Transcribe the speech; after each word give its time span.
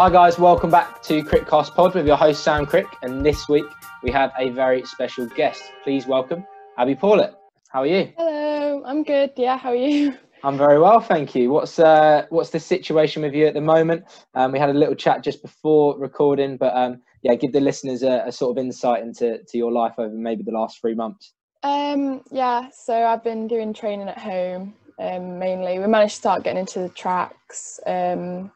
Hi 0.00 0.08
guys, 0.08 0.38
welcome 0.38 0.70
back 0.70 1.02
to 1.02 1.22
Crickcast 1.22 1.74
Pod 1.74 1.94
with 1.94 2.06
your 2.06 2.16
host 2.16 2.42
Sam 2.42 2.64
Crick, 2.64 2.86
and 3.02 3.22
this 3.22 3.50
week 3.50 3.66
we 4.02 4.10
have 4.10 4.32
a 4.38 4.48
very 4.48 4.82
special 4.86 5.26
guest. 5.26 5.62
Please 5.84 6.06
welcome 6.06 6.46
Abby 6.78 6.94
Pawlett. 6.94 7.34
How 7.68 7.80
are 7.80 7.86
you? 7.86 8.10
Hello, 8.16 8.82
I'm 8.86 9.02
good. 9.02 9.32
Yeah, 9.36 9.58
how 9.58 9.72
are 9.72 9.74
you? 9.74 10.16
I'm 10.42 10.56
very 10.56 10.80
well, 10.80 11.00
thank 11.00 11.34
you. 11.34 11.50
What's 11.50 11.78
uh, 11.78 12.24
what's 12.30 12.48
the 12.48 12.58
situation 12.58 13.20
with 13.20 13.34
you 13.34 13.44
at 13.44 13.52
the 13.52 13.60
moment? 13.60 14.04
Um, 14.34 14.52
we 14.52 14.58
had 14.58 14.70
a 14.70 14.72
little 14.72 14.94
chat 14.94 15.22
just 15.22 15.42
before 15.42 15.98
recording, 15.98 16.56
but 16.56 16.74
um, 16.74 17.02
yeah, 17.20 17.34
give 17.34 17.52
the 17.52 17.60
listeners 17.60 18.02
a, 18.02 18.22
a, 18.24 18.32
sort 18.32 18.56
of 18.56 18.64
insight 18.64 19.02
into 19.02 19.42
to 19.44 19.58
your 19.58 19.70
life 19.70 19.92
over 19.98 20.14
maybe 20.14 20.42
the 20.42 20.50
last 20.50 20.80
three 20.80 20.94
months. 20.94 21.34
Um, 21.62 22.22
yeah, 22.30 22.70
so 22.72 23.04
I've 23.04 23.22
been 23.22 23.46
doing 23.46 23.74
training 23.74 24.08
at 24.08 24.16
home 24.16 24.72
um, 24.98 25.38
mainly. 25.38 25.78
We 25.78 25.86
managed 25.88 26.14
to 26.14 26.20
start 26.20 26.42
getting 26.42 26.60
into 26.60 26.78
the 26.78 26.88
tracks. 26.88 27.78
Um, 27.86 28.50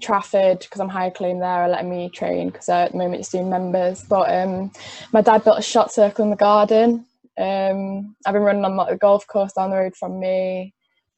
Trafford 0.00 0.60
because 0.60 0.80
I'm 0.80 0.88
higher 0.88 1.10
claim 1.10 1.38
there 1.38 1.48
are 1.48 1.68
letting 1.68 1.90
me 1.90 2.08
train 2.10 2.50
because 2.50 2.68
at 2.68 2.92
the 2.92 2.98
moment 2.98 3.20
it's 3.20 3.30
doing 3.30 3.50
members. 3.50 4.02
But 4.02 4.32
um, 4.34 4.70
my 5.12 5.20
dad 5.20 5.44
built 5.44 5.58
a 5.58 5.62
shot 5.62 5.92
circle 5.92 6.24
in 6.24 6.30
the 6.30 6.36
garden. 6.36 7.06
Um, 7.38 8.14
I've 8.26 8.34
been 8.34 8.42
running 8.42 8.64
on 8.64 8.76
the 8.76 8.96
golf 8.96 9.26
course 9.26 9.52
down 9.52 9.70
the 9.70 9.76
road 9.76 9.96
from 9.96 10.20
me, 10.20 10.74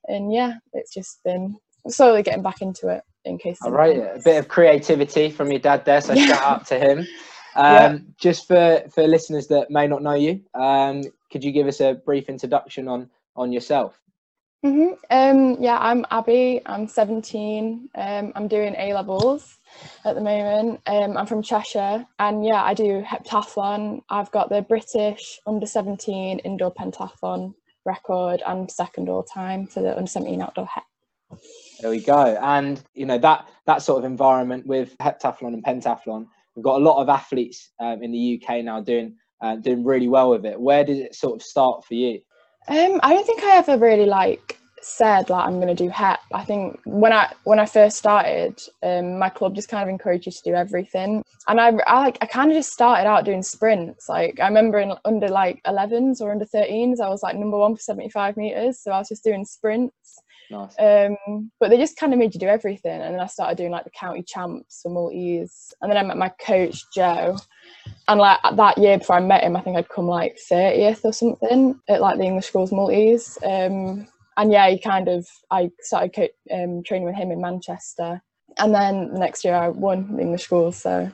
and 0.08 0.32
yeah, 0.32 0.54
it's 0.72 0.94
just 0.94 1.22
been 1.24 1.56
slowly 1.88 2.22
getting 2.22 2.42
back 2.42 2.62
into 2.62 2.88
it 2.88 3.02
in 3.24 3.38
case. 3.38 3.58
All 3.62 3.72
right, 3.72 3.96
a 3.96 4.20
bit 4.24 4.38
of 4.38 4.48
creativity 4.48 5.30
from 5.30 5.50
your 5.50 5.60
dad 5.60 5.84
there, 5.84 6.00
so 6.00 6.12
yeah. 6.12 6.26
shout 6.28 6.42
out 6.42 6.66
to 6.66 6.78
him. 6.78 6.98
Um, 7.54 7.64
yeah. 7.64 7.98
Just 8.18 8.46
for 8.46 8.82
for 8.94 9.06
listeners 9.06 9.48
that 9.48 9.70
may 9.70 9.86
not 9.86 10.02
know 10.02 10.14
you, 10.14 10.42
um, 10.54 11.02
could 11.30 11.44
you 11.44 11.52
give 11.52 11.66
us 11.66 11.80
a 11.80 11.94
brief 11.94 12.28
introduction 12.28 12.88
on 12.88 13.10
on 13.36 13.52
yourself? 13.52 14.00
Mm-hmm. 14.64 14.94
Um, 15.10 15.56
yeah, 15.60 15.76
I'm 15.80 16.06
Abby. 16.12 16.60
I'm 16.66 16.86
17. 16.86 17.88
Um, 17.96 18.32
I'm 18.36 18.46
doing 18.46 18.76
A 18.78 18.94
levels 18.94 19.58
at 20.04 20.14
the 20.14 20.20
moment. 20.20 20.80
Um, 20.86 21.16
I'm 21.16 21.26
from 21.26 21.42
Cheshire, 21.42 22.06
and 22.20 22.44
yeah, 22.44 22.62
I 22.62 22.72
do 22.72 23.02
heptathlon. 23.02 24.02
I've 24.08 24.30
got 24.30 24.50
the 24.50 24.62
British 24.62 25.40
under 25.48 25.66
17 25.66 26.38
indoor 26.40 26.72
pentathlon 26.72 27.54
record 27.84 28.40
and 28.46 28.70
second 28.70 29.08
all 29.08 29.24
time 29.24 29.66
for 29.66 29.82
the 29.82 29.96
under 29.96 30.08
17 30.08 30.40
outdoor 30.40 30.66
hep. 30.66 30.84
There 31.80 31.90
we 31.90 32.00
go. 32.00 32.38
And 32.40 32.80
you 32.94 33.06
know 33.06 33.18
that 33.18 33.48
that 33.66 33.82
sort 33.82 33.98
of 33.98 34.04
environment 34.04 34.64
with 34.64 34.96
heptathlon 34.98 35.54
and 35.54 35.64
pentathlon, 35.64 36.28
we've 36.54 36.64
got 36.64 36.80
a 36.80 36.84
lot 36.84 37.02
of 37.02 37.08
athletes 37.08 37.72
um, 37.80 38.00
in 38.00 38.12
the 38.12 38.40
UK 38.40 38.62
now 38.64 38.80
doing 38.80 39.16
uh, 39.40 39.56
doing 39.56 39.82
really 39.82 40.06
well 40.06 40.30
with 40.30 40.46
it. 40.46 40.60
Where 40.60 40.84
did 40.84 40.98
it 40.98 41.16
sort 41.16 41.34
of 41.34 41.42
start 41.42 41.84
for 41.84 41.94
you? 41.94 42.20
Um, 42.68 43.00
I 43.02 43.14
don't 43.14 43.26
think 43.26 43.42
I 43.42 43.56
ever 43.56 43.76
really 43.76 44.06
like 44.06 44.58
said 44.84 45.30
like 45.30 45.46
I'm 45.46 45.60
going 45.60 45.74
to 45.74 45.84
do 45.84 45.88
HEP. 45.88 46.20
I 46.32 46.44
think 46.44 46.80
when 46.84 47.12
I 47.12 47.32
when 47.44 47.58
I 47.58 47.66
first 47.66 47.96
started, 47.96 48.60
um, 48.82 49.18
my 49.18 49.28
club 49.28 49.54
just 49.54 49.68
kind 49.68 49.82
of 49.82 49.88
encouraged 49.88 50.26
you 50.26 50.32
to 50.32 50.42
do 50.44 50.54
everything, 50.54 51.24
and 51.48 51.60
I, 51.60 51.68
I 51.86 52.00
like 52.00 52.18
I 52.20 52.26
kind 52.26 52.50
of 52.50 52.56
just 52.56 52.72
started 52.72 53.08
out 53.08 53.24
doing 53.24 53.42
sprints. 53.42 54.08
Like 54.08 54.38
I 54.40 54.46
remember 54.46 54.78
in 54.78 54.92
under 55.04 55.28
like 55.28 55.62
11s 55.66 56.20
or 56.20 56.32
under 56.32 56.44
13s, 56.44 57.00
I 57.00 57.08
was 57.08 57.22
like 57.22 57.36
number 57.36 57.58
one 57.58 57.74
for 57.74 57.82
75 57.82 58.36
meters, 58.36 58.80
so 58.80 58.92
I 58.92 58.98
was 58.98 59.08
just 59.08 59.24
doing 59.24 59.44
sprints. 59.44 60.18
Nice. 60.50 60.74
Um, 60.78 61.50
but 61.60 61.70
they 61.70 61.76
just 61.76 61.96
kind 61.96 62.12
of 62.12 62.18
made 62.18 62.34
you 62.34 62.40
do 62.40 62.46
everything, 62.46 63.00
and 63.00 63.14
then 63.14 63.20
I 63.20 63.26
started 63.26 63.56
doing 63.56 63.70
like 63.70 63.84
the 63.84 63.90
county 63.90 64.22
champs 64.22 64.80
for 64.82 64.90
multis, 64.90 65.72
and 65.80 65.90
then 65.90 65.98
I 65.98 66.02
met 66.02 66.16
my 66.16 66.30
coach 66.44 66.82
Joe, 66.94 67.36
and 68.08 68.20
like 68.20 68.38
that 68.56 68.78
year 68.78 68.98
before 68.98 69.16
I 69.16 69.20
met 69.20 69.44
him, 69.44 69.56
I 69.56 69.60
think 69.60 69.76
I'd 69.76 69.88
come 69.88 70.06
like 70.06 70.38
30th 70.50 71.04
or 71.04 71.12
something 71.12 71.80
at 71.88 72.00
like 72.00 72.18
the 72.18 72.24
English 72.24 72.46
schools 72.46 72.72
multis. 72.72 73.38
Um, 73.44 74.06
and 74.36 74.50
yeah, 74.50 74.68
he 74.70 74.78
kind 74.78 75.08
of 75.08 75.26
I 75.50 75.70
started 75.80 76.14
co- 76.14 76.54
um, 76.54 76.82
training 76.82 77.06
with 77.06 77.16
him 77.16 77.30
in 77.30 77.40
Manchester, 77.40 78.22
and 78.58 78.74
then 78.74 79.12
the 79.12 79.18
next 79.18 79.44
year 79.44 79.54
I 79.54 79.68
won 79.68 80.16
the 80.16 80.22
English 80.22 80.44
schools. 80.44 80.76
So 80.76 81.10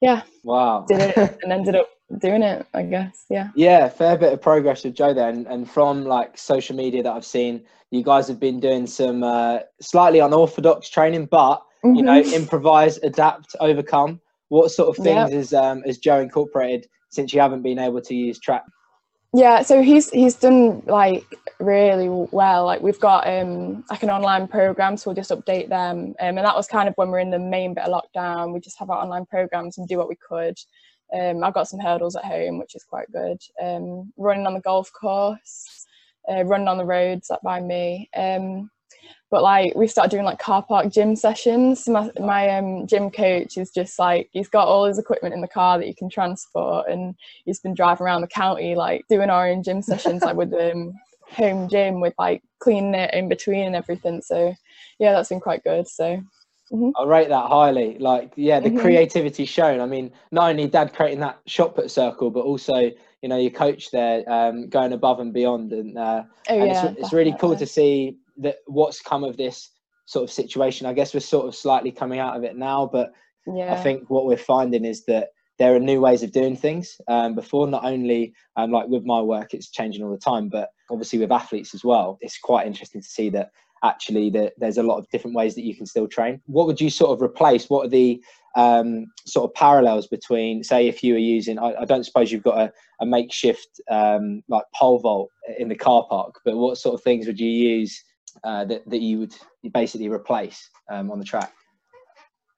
yeah, 0.00 0.22
wow, 0.44 0.86
did 0.88 1.00
it 1.00 1.38
and 1.42 1.52
ended 1.52 1.76
up 1.76 1.88
doing 2.18 2.42
it. 2.42 2.66
I 2.74 2.82
guess 2.82 3.24
yeah. 3.28 3.50
Yeah, 3.54 3.88
fair 3.88 4.16
bit 4.16 4.32
of 4.32 4.42
progress 4.42 4.84
with 4.84 4.94
Joe 4.94 5.14
there, 5.14 5.28
and, 5.28 5.46
and 5.46 5.70
from 5.70 6.04
like 6.04 6.36
social 6.36 6.76
media 6.76 7.02
that 7.02 7.12
I've 7.12 7.24
seen, 7.24 7.62
you 7.90 8.02
guys 8.02 8.28
have 8.28 8.40
been 8.40 8.60
doing 8.60 8.86
some 8.86 9.22
uh, 9.22 9.60
slightly 9.80 10.20
unorthodox 10.20 10.88
training, 10.88 11.26
but 11.26 11.62
mm-hmm. 11.84 11.94
you 11.94 12.02
know, 12.02 12.20
mm-hmm. 12.20 12.34
improvise, 12.34 12.98
adapt, 12.98 13.56
overcome. 13.60 14.20
What 14.48 14.70
sort 14.70 14.88
of 14.88 15.02
things 15.02 15.30
yep. 15.30 15.32
is 15.32 15.54
um, 15.54 15.82
has 15.82 15.98
Joe 15.98 16.20
incorporated 16.20 16.86
since 17.10 17.32
you 17.32 17.40
haven't 17.40 17.62
been 17.62 17.78
able 17.78 18.00
to 18.00 18.14
use 18.14 18.38
track? 18.38 18.64
Yeah, 19.32 19.62
so 19.62 19.80
he's 19.80 20.10
he's 20.10 20.34
done 20.34 20.82
like 20.86 21.24
really 21.60 22.08
well. 22.08 22.64
Like 22.64 22.80
we've 22.80 22.98
got 22.98 23.28
um 23.28 23.84
like 23.88 24.02
an 24.02 24.10
online 24.10 24.48
program, 24.48 24.96
so 24.96 25.08
we'll 25.08 25.14
just 25.14 25.30
update 25.30 25.68
them. 25.68 26.16
Um, 26.18 26.36
and 26.36 26.38
that 26.38 26.56
was 26.56 26.66
kind 26.66 26.88
of 26.88 26.94
when 26.96 27.10
we're 27.10 27.20
in 27.20 27.30
the 27.30 27.38
main 27.38 27.74
bit 27.74 27.84
of 27.84 27.92
lockdown. 27.92 28.52
We 28.52 28.58
just 28.58 28.78
have 28.80 28.90
our 28.90 29.00
online 29.00 29.26
programs 29.26 29.78
and 29.78 29.86
do 29.86 29.98
what 29.98 30.08
we 30.08 30.16
could. 30.16 30.58
Um, 31.12 31.42
I've 31.42 31.54
got 31.54 31.68
some 31.68 31.80
hurdles 31.80 32.16
at 32.16 32.24
home, 32.24 32.58
which 32.58 32.74
is 32.74 32.84
quite 32.84 33.10
good. 33.12 33.40
Um, 33.62 34.12
running 34.16 34.46
on 34.46 34.54
the 34.54 34.60
golf 34.60 34.90
course, 34.92 35.86
uh, 36.30 36.44
running 36.44 36.68
on 36.68 36.78
the 36.78 36.84
roads 36.84 37.30
like 37.30 37.42
by 37.42 37.60
me. 37.60 38.08
Um, 38.16 38.70
but 39.30 39.42
like 39.42 39.74
we've 39.74 39.90
started 39.90 40.10
doing 40.10 40.24
like 40.24 40.38
car 40.38 40.62
park 40.62 40.92
gym 40.92 41.14
sessions 41.14 41.88
my, 41.88 42.10
my 42.20 42.48
um, 42.48 42.86
gym 42.86 43.10
coach 43.10 43.56
is 43.56 43.70
just 43.70 43.98
like 43.98 44.28
he's 44.32 44.48
got 44.48 44.66
all 44.66 44.84
his 44.84 44.98
equipment 44.98 45.34
in 45.34 45.40
the 45.40 45.48
car 45.48 45.78
that 45.78 45.86
you 45.86 45.94
can 45.94 46.10
transport 46.10 46.86
and 46.88 47.14
he's 47.44 47.60
been 47.60 47.74
driving 47.74 48.04
around 48.04 48.20
the 48.20 48.26
county 48.26 48.74
like 48.74 49.04
doing 49.08 49.30
our 49.30 49.48
own 49.48 49.62
gym 49.62 49.82
sessions 49.82 50.22
like 50.22 50.36
with 50.36 50.52
um, 50.54 50.92
home 51.22 51.68
gym 51.68 52.00
with 52.00 52.14
like 52.18 52.42
cleaning 52.58 52.94
it 52.94 53.14
in 53.14 53.28
between 53.28 53.66
and 53.66 53.76
everything 53.76 54.20
so 54.20 54.52
yeah 54.98 55.12
that's 55.12 55.28
been 55.28 55.40
quite 55.40 55.62
good 55.62 55.86
so 55.86 56.20
Mm-hmm. 56.72 56.90
I 56.96 57.04
rate 57.04 57.28
that 57.28 57.46
highly. 57.46 57.98
Like, 57.98 58.32
yeah, 58.36 58.60
the 58.60 58.68
mm-hmm. 58.68 58.78
creativity 58.78 59.44
shown. 59.44 59.80
I 59.80 59.86
mean, 59.86 60.12
not 60.30 60.50
only 60.50 60.68
Dad 60.68 60.94
creating 60.94 61.20
that 61.20 61.40
shot 61.46 61.74
put 61.74 61.90
circle, 61.90 62.30
but 62.30 62.44
also, 62.44 62.90
you 63.22 63.28
know, 63.28 63.36
your 63.38 63.50
coach 63.50 63.90
there 63.90 64.22
um, 64.30 64.68
going 64.68 64.92
above 64.92 65.18
and 65.20 65.32
beyond. 65.32 65.72
And, 65.72 65.98
uh, 65.98 66.22
oh, 66.48 66.58
and 66.58 66.66
yeah, 66.66 66.86
it's, 66.86 67.00
it's 67.00 67.12
really 67.12 67.34
cool 67.40 67.56
to 67.56 67.66
see 67.66 68.18
that 68.38 68.56
what's 68.66 69.02
come 69.02 69.24
of 69.24 69.36
this 69.36 69.70
sort 70.06 70.22
of 70.22 70.30
situation. 70.30 70.86
I 70.86 70.92
guess 70.92 71.12
we're 71.12 71.20
sort 71.20 71.46
of 71.46 71.54
slightly 71.54 71.90
coming 71.90 72.20
out 72.20 72.36
of 72.36 72.44
it 72.44 72.56
now, 72.56 72.88
but 72.90 73.12
yeah. 73.46 73.72
I 73.72 73.76
think 73.76 74.08
what 74.08 74.26
we're 74.26 74.36
finding 74.36 74.84
is 74.84 75.04
that 75.06 75.30
there 75.58 75.74
are 75.74 75.80
new 75.80 76.00
ways 76.00 76.22
of 76.22 76.32
doing 76.32 76.56
things. 76.56 77.00
Um, 77.06 77.34
before, 77.34 77.66
not 77.66 77.84
only 77.84 78.32
um, 78.56 78.70
like 78.70 78.88
with 78.88 79.04
my 79.04 79.20
work, 79.20 79.54
it's 79.54 79.68
changing 79.68 80.02
all 80.02 80.10
the 80.10 80.18
time, 80.18 80.48
but 80.48 80.70
obviously 80.90 81.18
with 81.18 81.30
athletes 81.30 81.74
as 81.74 81.84
well. 81.84 82.18
It's 82.22 82.38
quite 82.38 82.66
interesting 82.66 83.02
to 83.02 83.08
see 83.08 83.28
that 83.30 83.50
actually 83.82 84.30
that 84.30 84.52
there's 84.58 84.78
a 84.78 84.82
lot 84.82 84.98
of 84.98 85.08
different 85.10 85.36
ways 85.36 85.54
that 85.54 85.64
you 85.64 85.74
can 85.74 85.86
still 85.86 86.06
train. 86.06 86.40
What 86.46 86.66
would 86.66 86.80
you 86.80 86.90
sort 86.90 87.10
of 87.10 87.22
replace? 87.22 87.68
What 87.68 87.86
are 87.86 87.90
the 87.90 88.22
um, 88.56 89.06
sort 89.26 89.48
of 89.48 89.54
parallels 89.54 90.06
between, 90.06 90.62
say, 90.64 90.88
if 90.88 91.02
you 91.02 91.14
were 91.14 91.18
using, 91.20 91.58
I, 91.58 91.74
I 91.80 91.84
don't 91.84 92.04
suppose 92.04 92.32
you've 92.32 92.42
got 92.42 92.58
a, 92.58 92.72
a 93.00 93.06
makeshift 93.06 93.80
um, 93.90 94.42
like 94.48 94.64
pole 94.74 94.98
vault 94.98 95.30
in 95.58 95.68
the 95.68 95.74
car 95.76 96.06
park, 96.08 96.40
but 96.44 96.56
what 96.56 96.78
sort 96.78 96.94
of 96.94 97.02
things 97.02 97.26
would 97.26 97.38
you 97.38 97.48
use 97.48 98.02
uh, 98.44 98.64
that 98.64 98.88
that 98.88 99.00
you 99.00 99.18
would 99.18 99.34
basically 99.72 100.08
replace 100.08 100.68
um, 100.90 101.10
on 101.10 101.18
the 101.18 101.24
track? 101.24 101.52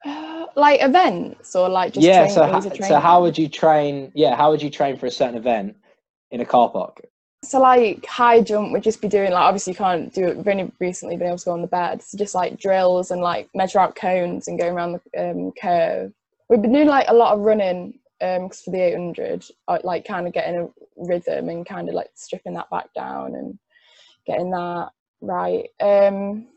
Uh, 0.05 0.45
like 0.55 0.81
events 0.81 1.55
or 1.55 1.69
like 1.69 1.93
just 1.93 2.05
yeah. 2.05 2.27
So, 2.27 2.45
ha- 2.45 2.59
so 2.59 2.99
how 2.99 3.21
would 3.21 3.37
you 3.37 3.47
train? 3.47 4.11
Yeah, 4.15 4.35
how 4.35 4.51
would 4.51 4.61
you 4.61 4.69
train 4.69 4.97
for 4.97 5.05
a 5.05 5.11
certain 5.11 5.37
event 5.37 5.77
in 6.31 6.41
a 6.41 6.45
car 6.45 6.69
park? 6.69 7.01
So 7.43 7.59
like 7.59 8.05
high 8.05 8.41
jump 8.41 8.71
would 8.71 8.83
just 8.83 9.01
be 9.01 9.09
doing 9.09 9.31
like 9.31 9.43
obviously 9.43 9.73
you 9.73 9.77
can't 9.77 10.13
do 10.13 10.27
it. 10.27 10.37
We've 10.37 10.47
only 10.47 10.71
recently 10.79 11.17
been 11.17 11.27
able 11.27 11.37
to 11.37 11.45
go 11.45 11.51
on 11.51 11.61
the 11.61 11.67
bed, 11.67 12.01
so 12.01 12.17
just 12.17 12.35
like 12.35 12.59
drills 12.59 13.11
and 13.11 13.21
like 13.21 13.49
measure 13.53 13.79
out 13.79 13.95
cones 13.95 14.47
and 14.47 14.57
going 14.57 14.73
around 14.73 14.99
the 15.13 15.29
um, 15.29 15.51
curve. 15.61 16.13
We've 16.49 16.61
been 16.61 16.73
doing 16.73 16.87
like 16.87 17.07
a 17.09 17.13
lot 17.13 17.33
of 17.33 17.41
running 17.41 17.99
um 18.21 18.49
for 18.49 18.71
the 18.71 18.79
800, 18.79 19.45
uh, 19.67 19.79
like 19.83 20.05
kind 20.05 20.25
of 20.25 20.33
getting 20.33 20.57
a 20.57 20.69
rhythm 20.95 21.49
and 21.49 21.65
kind 21.65 21.89
of 21.89 21.95
like 21.95 22.11
stripping 22.15 22.53
that 22.53 22.69
back 22.69 22.93
down 22.93 23.35
and 23.35 23.59
getting 24.25 24.51
that 24.51 24.89
right. 25.21 25.67
Um, 25.81 26.47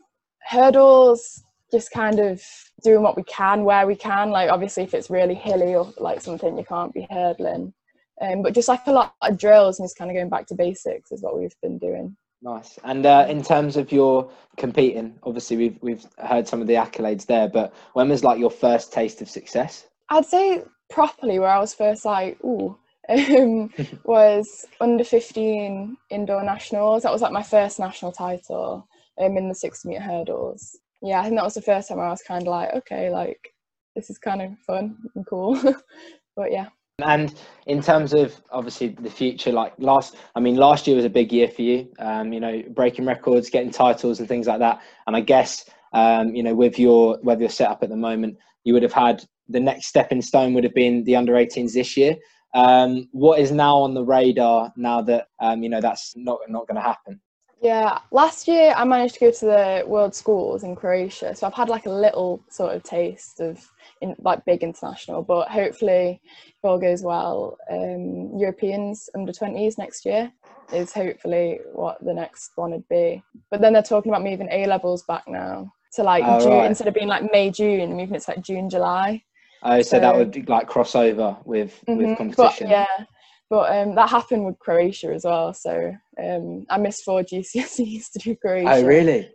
hurdles, 0.47 1.43
just 1.71 1.91
kind 1.91 2.19
of 2.19 2.41
doing 2.83 3.01
what 3.01 3.17
we 3.17 3.23
can 3.23 3.65
where 3.65 3.85
we 3.85 3.95
can. 3.95 4.29
Like 4.29 4.49
obviously, 4.49 4.83
if 4.83 4.93
it's 4.93 5.09
really 5.09 5.35
hilly 5.35 5.75
or 5.75 5.93
like 5.97 6.21
something, 6.21 6.57
you 6.57 6.63
can't 6.63 6.93
be 6.93 7.07
hurdling. 7.09 7.73
Um, 8.21 8.41
but 8.41 8.53
just 8.53 8.67
like 8.67 8.85
a 8.87 8.91
lot 8.91 9.13
of 9.21 9.37
drills 9.37 9.79
and 9.79 9.85
just 9.85 9.97
kind 9.97 10.09
of 10.09 10.15
going 10.15 10.29
back 10.29 10.47
to 10.47 10.55
basics 10.55 11.11
is 11.11 11.21
what 11.21 11.37
we've 11.37 11.55
been 11.61 11.77
doing. 11.77 12.15
Nice. 12.41 12.77
And 12.83 13.05
uh, 13.05 13.25
in 13.29 13.41
terms 13.41 13.77
of 13.77 13.91
your 13.91 14.29
competing, 14.57 15.17
obviously 15.23 15.57
we've 15.57 15.77
we've 15.81 16.05
heard 16.19 16.47
some 16.47 16.61
of 16.61 16.67
the 16.67 16.75
accolades 16.75 17.25
there, 17.25 17.47
but 17.47 17.73
when 17.93 18.09
was 18.09 18.23
like 18.23 18.39
your 18.39 18.51
first 18.51 18.93
taste 18.93 19.21
of 19.21 19.29
success? 19.29 19.87
I'd 20.09 20.25
say 20.25 20.63
properly 20.89 21.39
where 21.39 21.49
I 21.49 21.59
was 21.59 21.73
first 21.73 22.05
like, 22.05 22.41
ooh, 22.43 22.77
um, 23.09 23.71
was 24.03 24.65
under 24.79 25.03
15 25.03 25.97
indoor 26.09 26.43
nationals. 26.43 27.03
That 27.03 27.11
was 27.11 27.21
like 27.21 27.31
my 27.31 27.43
first 27.43 27.79
national 27.79 28.11
title 28.11 28.87
um, 29.19 29.37
in 29.37 29.49
the 29.49 29.55
60 29.55 29.89
meter 29.89 30.01
hurdles. 30.01 30.77
Yeah, 31.01 31.19
I 31.19 31.23
think 31.23 31.35
that 31.35 31.45
was 31.45 31.53
the 31.53 31.61
first 31.61 31.89
time 31.89 31.99
I 31.99 32.09
was 32.09 32.23
kind 32.23 32.43
of 32.43 32.51
like, 32.51 32.73
okay, 32.73 33.09
like 33.09 33.53
this 33.95 34.09
is 34.09 34.17
kind 34.17 34.41
of 34.41 34.57
fun 34.59 34.97
and 35.15 35.25
cool. 35.25 35.59
but 36.35 36.51
yeah. 36.51 36.69
And 37.03 37.35
in 37.67 37.83
terms 37.83 38.13
of 38.13 38.41
obviously 38.51 38.87
the 38.87 39.09
future, 39.11 39.51
like 39.51 39.73
last, 39.77 40.15
I 40.35 40.39
mean, 40.39 40.55
last 40.55 40.87
year 40.87 40.95
was 40.95 41.05
a 41.05 41.09
big 41.09 41.31
year 41.31 41.47
for 41.47 41.61
you. 41.61 41.87
Um, 41.99 42.33
you 42.33 42.39
know, 42.39 42.63
breaking 42.71 43.05
records, 43.05 43.51
getting 43.51 43.69
titles, 43.69 44.19
and 44.19 44.27
things 44.27 44.47
like 44.47 44.57
that. 44.59 44.81
And 45.05 45.15
I 45.15 45.21
guess 45.21 45.63
um, 45.93 46.35
you 46.35 46.43
know, 46.43 46.55
with 46.55 46.79
your 46.79 47.19
with 47.23 47.39
your 47.39 47.49
setup 47.49 47.83
at 47.83 47.89
the 47.89 47.95
moment, 47.95 48.37
you 48.63 48.73
would 48.73 48.83
have 48.83 48.93
had 48.93 49.23
the 49.47 49.59
next 49.59 49.87
stepping 49.87 50.21
stone 50.21 50.53
would 50.53 50.63
have 50.63 50.73
been 50.73 51.03
the 51.03 51.15
under 51.15 51.33
18s 51.33 51.73
this 51.73 51.95
year. 51.95 52.15
Um, 52.53 53.07
what 53.11 53.39
is 53.39 53.51
now 53.51 53.77
on 53.77 53.93
the 53.93 54.03
radar 54.03 54.71
now 54.75 55.01
that 55.01 55.27
um, 55.39 55.63
you 55.63 55.69
know 55.69 55.81
that's 55.81 56.13
not 56.15 56.39
not 56.49 56.67
going 56.67 56.75
to 56.75 56.81
happen? 56.81 57.19
Yeah, 57.61 57.99
last 58.11 58.47
year 58.47 58.73
I 58.75 58.83
managed 58.83 59.15
to 59.15 59.19
go 59.19 59.31
to 59.31 59.45
the 59.45 59.83
World 59.87 60.13
Schools 60.13 60.63
in 60.63 60.75
Croatia, 60.75 61.33
so 61.35 61.47
I've 61.47 61.55
had 61.55 61.69
like 61.69 61.87
a 61.87 61.91
little 61.91 62.43
sort 62.49 62.75
of 62.75 62.83
taste 62.83 63.39
of 63.39 63.59
in, 64.01 64.15
like 64.19 64.45
big 64.45 64.61
international. 64.61 65.23
But 65.23 65.47
hopefully, 65.49 66.21
if 66.45 66.63
all 66.63 66.77
goes 66.77 67.01
well, 67.01 67.57
um, 67.71 68.37
Europeans 68.37 69.09
under 69.15 69.33
twenties 69.33 69.77
next 69.77 70.05
year 70.05 70.31
is 70.71 70.93
hopefully 70.93 71.59
what 71.73 71.97
the 72.05 72.13
next 72.13 72.51
one 72.55 72.71
would 72.71 72.87
be. 72.89 73.23
But 73.49 73.61
then 73.61 73.73
they're 73.73 73.81
talking 73.81 74.11
about 74.11 74.23
moving 74.23 74.49
A 74.51 74.67
levels 74.67 75.03
back 75.03 75.23
now 75.27 75.73
to 75.93 76.03
like 76.03 76.23
oh, 76.27 76.39
June 76.39 76.51
right. 76.51 76.67
instead 76.67 76.87
of 76.87 76.93
being 76.93 77.07
like 77.07 77.31
May 77.31 77.49
June, 77.49 77.95
moving 77.95 78.15
it 78.15 78.21
to 78.23 78.31
like 78.31 78.41
June 78.43 78.69
July. 78.69 79.23
Oh, 79.63 79.81
so, 79.81 79.89
so 79.89 79.99
that 79.99 80.15
would 80.15 80.47
like 80.47 80.67
cross 80.67 80.93
over 80.93 81.35
with 81.43 81.83
mm-hmm, 81.87 81.97
with 81.97 82.17
competition. 82.17 82.67
But, 82.67 82.69
yeah, 82.69 83.05
but 83.49 83.71
um, 83.75 83.95
that 83.95 84.09
happened 84.09 84.45
with 84.45 84.59
Croatia 84.59 85.13
as 85.13 85.23
well. 85.23 85.53
So 85.53 85.95
um, 86.21 86.65
I 86.69 86.77
missed 86.77 87.03
four 87.03 87.21
GCSEs 87.23 88.11
to 88.11 88.19
do 88.19 88.35
Croatia. 88.35 88.69
Oh, 88.69 88.83
really? 88.83 89.29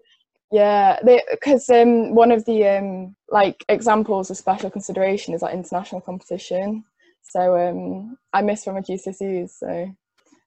Yeah, 0.50 0.99
because 1.03 1.69
um, 1.70 2.14
one 2.14 2.31
of 2.31 2.44
the 2.44 2.69
um, 2.69 3.17
like 3.31 3.64
examples 3.70 4.31
of 4.31 4.37
special 4.37 4.70
consideration 4.70 5.32
is 5.32 5.41
like 5.41 5.55
international 5.55 6.03
competition. 6.03 6.85
So 7.23 7.56
um, 7.56 8.19
I 8.35 8.43
missed 8.43 8.64
from 8.64 8.75
my 8.75 8.82
GCSEs. 8.82 9.50
So 9.50 9.97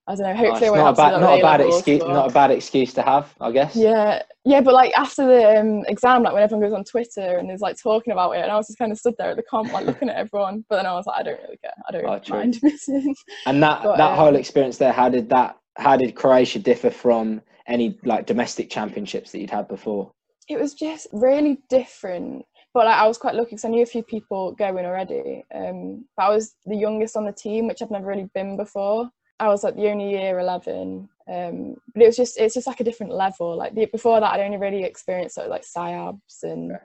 I 0.07 0.13
don't 0.13 0.24
know. 0.24 0.36
Hopefully, 0.36 0.69
oh, 0.69 0.75
not, 0.75 0.94
a 0.94 0.96
bad, 0.96 1.19
not 1.19 1.40
a 1.40 1.42
bad 1.42 1.62
excuse. 1.62 2.04
Not 2.04 2.30
a 2.30 2.34
bad 2.34 2.52
excuse 2.52 2.94
to 2.94 3.02
have, 3.02 3.34
I 3.42 3.52
guess. 3.52 3.75
Yeah, 3.75 4.22
yeah, 4.44 4.62
but 4.62 4.75
like 4.75 4.94
after 4.96 5.25
the 5.25 5.60
um, 5.60 5.84
exam, 5.88 6.22
like 6.22 6.34
when 6.34 6.44
everyone 6.44 6.69
goes 6.69 6.78
on 6.78 6.84
Twitter 6.84 7.40
and 7.40 7.50
is 7.50 7.62
like 7.62 7.81
talking 7.81 8.13
about 8.13 8.31
it, 8.34 8.44
and 8.44 8.52
I 8.52 8.56
was 8.56 8.68
just 8.68 8.78
kind 8.78 8.92
of 8.92 9.00
stood 9.00 9.16
there 9.18 9.31
at 9.31 9.38
the 9.38 9.44
comp, 9.44 9.74
like 9.74 9.88
looking 9.88 10.10
at 10.10 10.16
everyone. 10.16 10.63
But 10.69 10.78
then 10.78 10.86
I 10.86 10.94
was 10.94 11.07
like, 11.07 11.19
I 11.19 11.24
don't 11.24 11.42
really 11.42 11.57
care. 11.57 11.74
I 11.90 11.92
don't 11.92 12.06
oh, 12.06 12.36
mind 12.36 12.60
missing. 12.63 13.16
And 13.48 13.63
that 13.63 13.81
but, 13.81 13.98
that 13.98 14.12
um, 14.12 14.18
whole 14.18 14.36
experience 14.36 14.78
there, 14.78 14.94
how 14.94 15.10
did 15.10 15.28
that? 15.30 15.57
How 15.78 15.98
did 15.98 16.13
Croatia 16.13 16.60
differ 16.60 16.92
from 16.92 17.42
any 17.68 17.98
like 18.04 18.28
domestic 18.28 18.69
championships 18.69 19.31
that 19.31 19.40
you'd 19.40 19.50
had 19.50 19.68
before? 19.68 20.12
It 20.48 20.60
was 20.60 20.75
just 20.75 21.07
really 21.13 21.57
different. 21.68 22.46
But 22.75 22.86
like, 22.86 22.98
I 22.98 23.07
was 23.07 23.18
quite 23.18 23.34
lucky 23.34 23.52
because 23.52 23.66
I 23.66 23.69
knew 23.69 23.81
a 23.81 23.88
few 23.88 24.04
people 24.04 24.52
going 24.52 24.86
already. 24.86 25.44
Um, 25.56 26.06
but 26.16 26.24
I 26.24 26.30
was 26.30 26.54
the 26.66 26.75
youngest 26.75 27.18
on 27.18 27.25
the 27.25 27.31
team, 27.31 27.68
which 27.68 27.81
I've 27.81 27.90
never 27.90 28.06
really 28.06 28.30
been 28.36 28.56
before. 28.56 29.10
I 29.40 29.48
was 29.50 29.64
like 29.64 29.76
the 29.76 29.90
only 29.90 30.12
year 30.12 30.40
11 30.40 31.10
um, 31.28 31.76
but 31.94 32.04
it 32.04 32.08
was 32.08 32.16
just 32.16 32.40
it's 32.40 32.54
just 32.54 32.68
like 32.68 32.80
a 32.80 32.84
different 32.84 33.14
level. 33.14 33.58
Like 33.58 33.74
the, 33.74 33.86
before 33.86 34.20
that 34.20 34.34
I'd 34.34 34.46
only 34.46 34.58
really 34.58 34.84
experienced 34.84 35.36
sort 35.36 35.48
of 35.48 35.52
like 35.52 35.64
SIABs 35.64 36.44
and 36.44 36.78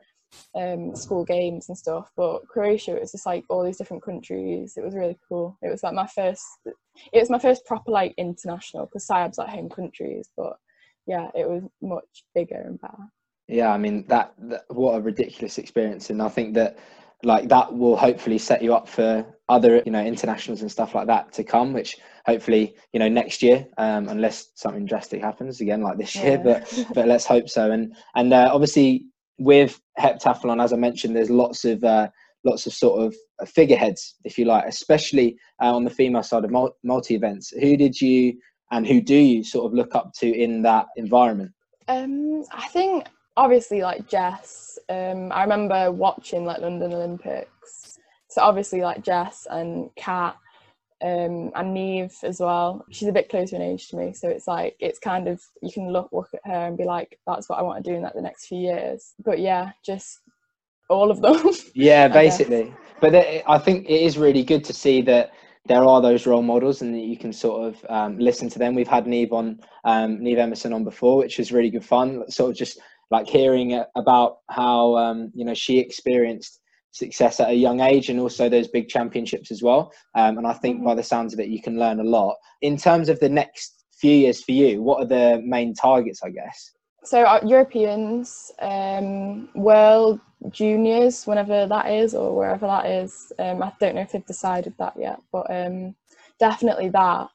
um, 0.54 0.94
school 0.94 1.24
games 1.24 1.68
and 1.68 1.76
stuff 1.76 2.12
but 2.16 2.46
Croatia 2.46 2.94
it 2.96 3.00
was 3.00 3.10
just 3.10 3.26
like 3.26 3.44
all 3.48 3.64
these 3.64 3.76
different 3.76 4.02
countries. 4.02 4.74
It 4.76 4.84
was 4.84 4.94
really 4.94 5.18
cool. 5.28 5.58
It 5.62 5.70
was 5.70 5.82
like 5.82 5.92
my 5.92 6.06
first 6.06 6.44
it 6.64 6.74
was 7.18 7.30
my 7.30 7.38
first 7.38 7.66
proper 7.66 7.90
like 7.90 8.14
international 8.16 8.86
because 8.86 9.06
SIABs 9.06 9.38
like 9.38 9.50
home 9.50 9.68
countries 9.68 10.30
but 10.36 10.56
yeah 11.06 11.28
it 11.34 11.48
was 11.48 11.62
much 11.82 12.24
bigger 12.34 12.62
and 12.62 12.80
better. 12.80 13.04
Yeah 13.46 13.72
I 13.72 13.76
mean 13.76 14.06
that, 14.08 14.32
that 14.38 14.64
what 14.68 14.94
a 14.94 15.00
ridiculous 15.00 15.58
experience. 15.58 16.08
And 16.08 16.22
I 16.22 16.28
think 16.30 16.54
that 16.54 16.78
like 17.22 17.48
that 17.48 17.74
will 17.74 17.96
hopefully 17.96 18.38
set 18.38 18.62
you 18.62 18.74
up 18.74 18.88
for 18.88 19.26
other 19.48 19.82
you 19.84 19.92
know 19.92 20.02
internationals 20.02 20.62
and 20.62 20.70
stuff 20.70 20.94
like 20.94 21.06
that 21.06 21.32
to 21.32 21.44
come 21.44 21.72
which 21.72 21.96
hopefully 22.24 22.74
you 22.92 23.00
know 23.00 23.08
next 23.08 23.42
year 23.42 23.66
um, 23.78 24.08
unless 24.08 24.52
something 24.54 24.86
drastic 24.86 25.20
happens 25.20 25.60
again 25.60 25.82
like 25.82 25.98
this 25.98 26.14
year 26.16 26.38
but 26.38 26.72
but 26.94 27.08
let's 27.08 27.26
hope 27.26 27.48
so. 27.48 27.70
And 27.70 27.94
and 28.14 28.32
uh, 28.32 28.50
obviously 28.52 29.06
with 29.38 29.80
heptathlon 29.98 30.62
as 30.62 30.72
i 30.72 30.76
mentioned 30.76 31.16
there's 31.16 31.30
lots 31.30 31.64
of 31.64 31.82
uh, 31.82 32.08
lots 32.44 32.66
of 32.66 32.72
sort 32.72 33.02
of 33.02 33.14
figureheads 33.48 34.16
if 34.24 34.38
you 34.38 34.44
like 34.44 34.64
especially 34.66 35.36
uh, 35.62 35.74
on 35.74 35.84
the 35.84 35.90
female 35.90 36.22
side 36.22 36.44
of 36.44 36.50
multi 36.84 37.14
events 37.14 37.50
who 37.50 37.76
did 37.76 38.00
you 38.00 38.34
and 38.70 38.86
who 38.86 39.00
do 39.00 39.16
you 39.16 39.42
sort 39.42 39.66
of 39.66 39.74
look 39.74 39.94
up 39.94 40.12
to 40.14 40.32
in 40.32 40.62
that 40.62 40.86
environment? 40.96 41.50
Um 41.88 42.44
i 42.52 42.68
think 42.68 43.06
obviously 43.36 43.80
like 43.80 44.08
jess 44.08 44.78
um 44.88 45.30
i 45.32 45.42
remember 45.42 45.90
watching 45.90 46.44
like 46.44 46.60
london 46.60 46.92
olympics 46.92 47.98
so 48.28 48.42
obviously 48.42 48.80
like 48.80 49.02
jess 49.02 49.46
and 49.50 49.90
kat 49.96 50.36
um, 51.02 51.50
and 51.54 51.74
Niamh 51.74 52.12
as 52.24 52.40
well. 52.40 52.84
She's 52.90 53.08
a 53.08 53.12
bit 53.12 53.30
closer 53.30 53.56
in 53.56 53.62
age 53.62 53.88
to 53.88 53.96
me, 53.96 54.12
so 54.12 54.28
it's 54.28 54.46
like 54.46 54.76
it's 54.80 54.98
kind 54.98 55.28
of 55.28 55.40
you 55.62 55.72
can 55.72 55.90
look 55.90 56.10
look 56.12 56.28
at 56.34 56.40
her 56.44 56.66
and 56.66 56.76
be 56.76 56.84
like, 56.84 57.18
that's 57.26 57.48
what 57.48 57.58
I 57.58 57.62
want 57.62 57.82
to 57.82 57.90
do 57.90 57.96
in 57.96 58.02
like 58.02 58.12
the 58.12 58.20
next 58.20 58.46
few 58.46 58.58
years. 58.58 59.14
But 59.24 59.38
yeah, 59.38 59.72
just 59.82 60.20
all 60.90 61.10
of 61.10 61.22
them. 61.22 61.40
yeah, 61.74 62.06
basically. 62.08 62.74
But 63.00 63.14
I 63.14 63.58
think 63.58 63.88
it 63.88 64.02
is 64.02 64.18
really 64.18 64.42
good 64.42 64.62
to 64.64 64.74
see 64.74 65.00
that 65.02 65.32
there 65.66 65.84
are 65.84 66.02
those 66.02 66.26
role 66.26 66.42
models 66.42 66.82
and 66.82 66.94
that 66.94 67.04
you 67.04 67.16
can 67.16 67.32
sort 67.32 67.68
of 67.68 67.86
um, 67.88 68.18
listen 68.18 68.50
to 68.50 68.58
them. 68.58 68.74
We've 68.74 68.88
had 68.88 69.06
Niamh 69.06 69.32
on, 69.32 69.60
um, 69.84 70.18
Niamh 70.18 70.38
Emerson 70.38 70.72
on 70.72 70.84
before, 70.84 71.16
which 71.16 71.38
was 71.38 71.52
really 71.52 71.70
good 71.70 71.84
fun. 71.84 72.28
Sort 72.30 72.50
of 72.50 72.56
just 72.56 72.78
like 73.10 73.26
hearing 73.28 73.82
about 73.96 74.38
how 74.48 74.96
um, 74.96 75.30
you 75.34 75.44
know 75.44 75.54
she 75.54 75.78
experienced 75.78 76.60
success 76.92 77.40
at 77.40 77.50
a 77.50 77.54
young 77.54 77.80
age 77.80 78.08
and 78.08 78.18
also 78.18 78.48
those 78.48 78.68
big 78.68 78.88
championships 78.88 79.50
as 79.50 79.62
well. 79.62 79.92
Um, 80.14 80.38
and 80.38 80.46
I 80.46 80.52
think 80.54 80.76
mm-hmm. 80.76 80.86
by 80.86 80.94
the 80.94 81.02
sounds 81.02 81.32
of 81.32 81.40
it, 81.40 81.48
you 81.48 81.62
can 81.62 81.78
learn 81.78 82.00
a 82.00 82.04
lot. 82.04 82.36
In 82.62 82.76
terms 82.76 83.08
of 83.08 83.20
the 83.20 83.28
next 83.28 83.84
few 83.92 84.14
years 84.14 84.42
for 84.42 84.52
you, 84.52 84.82
what 84.82 85.02
are 85.02 85.06
the 85.06 85.40
main 85.44 85.74
targets, 85.74 86.22
I 86.24 86.30
guess? 86.30 86.72
So, 87.04 87.22
uh, 87.22 87.40
Europeans, 87.46 88.52
um, 88.58 89.48
World 89.54 90.20
Juniors, 90.50 91.26
whenever 91.26 91.66
that 91.66 91.90
is, 91.90 92.14
or 92.14 92.36
wherever 92.36 92.66
that 92.66 92.86
is. 92.86 93.32
Um, 93.38 93.62
I 93.62 93.72
don't 93.80 93.94
know 93.94 94.02
if 94.02 94.12
they've 94.12 94.26
decided 94.26 94.74
that 94.78 94.94
yet, 94.98 95.20
but 95.32 95.46
um, 95.50 95.94
definitely 96.38 96.90
that. 96.90 97.28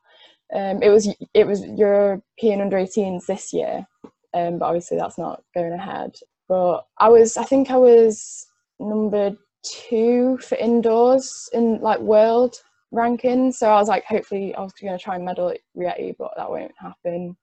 Um, 0.54 0.84
it 0.84 0.90
was 0.90 1.12
it 1.34 1.48
was 1.48 1.66
European 1.66 2.62
under 2.62 2.78
18s 2.78 3.26
this 3.26 3.52
year, 3.52 3.88
um, 4.36 4.60
but 4.60 4.66
obviously 4.66 4.98
that's 4.98 5.18
not 5.18 5.42
going 5.56 5.74
ahead. 5.74 6.16
But 6.48 6.86
I 7.00 7.10
was, 7.10 7.38
I 7.38 7.44
think 7.44 7.72
I 7.72 7.78
was 7.78 8.46
number 8.80 9.36
two 9.64 10.38
for 10.38 10.56
indoors 10.56 11.50
in 11.54 11.80
like 11.82 12.00
world 12.00 12.56
ranking. 12.92 13.52
So 13.52 13.70
I 13.70 13.80
was 13.80 13.88
like, 13.88 14.04
hopefully, 14.06 14.54
I 14.54 14.62
was 14.62 14.74
going 14.74 14.96
to 14.96 15.04
try 15.04 15.16
and 15.16 15.26
medal 15.26 15.50
at 15.50 15.60
Rieti, 15.76 16.14
but 16.20 16.32
that 16.38 16.50
won't 16.50 16.74
happen. 16.78 17.36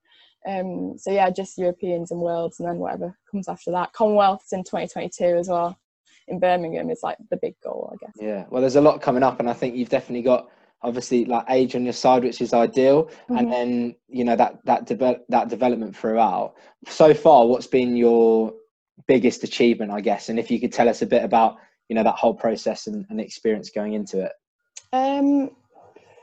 Um, 0.47 0.97
so 0.97 1.11
yeah, 1.11 1.29
just 1.29 1.57
Europeans 1.57 2.11
and 2.11 2.21
worlds, 2.21 2.59
and 2.59 2.69
then 2.69 2.77
whatever 2.77 3.17
comes 3.29 3.47
after 3.47 3.71
that. 3.71 3.93
Commonwealths 3.93 4.53
in 4.53 4.63
2022 4.63 5.23
as 5.25 5.49
well 5.49 5.77
in 6.27 6.39
Birmingham 6.39 6.89
is 6.89 7.01
like 7.03 7.17
the 7.29 7.37
big 7.37 7.55
goal, 7.63 7.91
I 7.93 8.05
guess. 8.05 8.15
Yeah, 8.19 8.45
well, 8.49 8.61
there's 8.61 8.75
a 8.75 8.81
lot 8.81 9.01
coming 9.01 9.23
up, 9.23 9.39
and 9.39 9.49
I 9.49 9.53
think 9.53 9.75
you've 9.75 9.89
definitely 9.89 10.21
got 10.21 10.49
obviously 10.83 11.25
like 11.25 11.45
age 11.49 11.75
on 11.75 11.83
your 11.83 11.93
side, 11.93 12.23
which 12.23 12.41
is 12.41 12.53
ideal, 12.53 13.05
mm-hmm. 13.05 13.37
and 13.37 13.51
then 13.51 13.95
you 14.07 14.23
know 14.23 14.35
that 14.35 14.59
that 14.65 14.85
develop 14.85 15.25
that 15.29 15.49
development 15.49 15.95
throughout. 15.95 16.55
So 16.87 17.13
far, 17.13 17.47
what's 17.47 17.67
been 17.67 17.95
your 17.95 18.53
biggest 19.07 19.43
achievement, 19.43 19.91
I 19.91 20.01
guess, 20.01 20.29
and 20.29 20.39
if 20.39 20.51
you 20.51 20.59
could 20.59 20.71
tell 20.71 20.87
us 20.87 21.01
a 21.01 21.05
bit 21.05 21.23
about 21.23 21.57
you 21.89 21.95
know 21.95 22.03
that 22.03 22.15
whole 22.15 22.33
process 22.33 22.87
and, 22.87 23.05
and 23.09 23.19
experience 23.19 23.69
going 23.69 23.93
into 23.93 24.21
it 24.21 24.31
um 24.93 25.49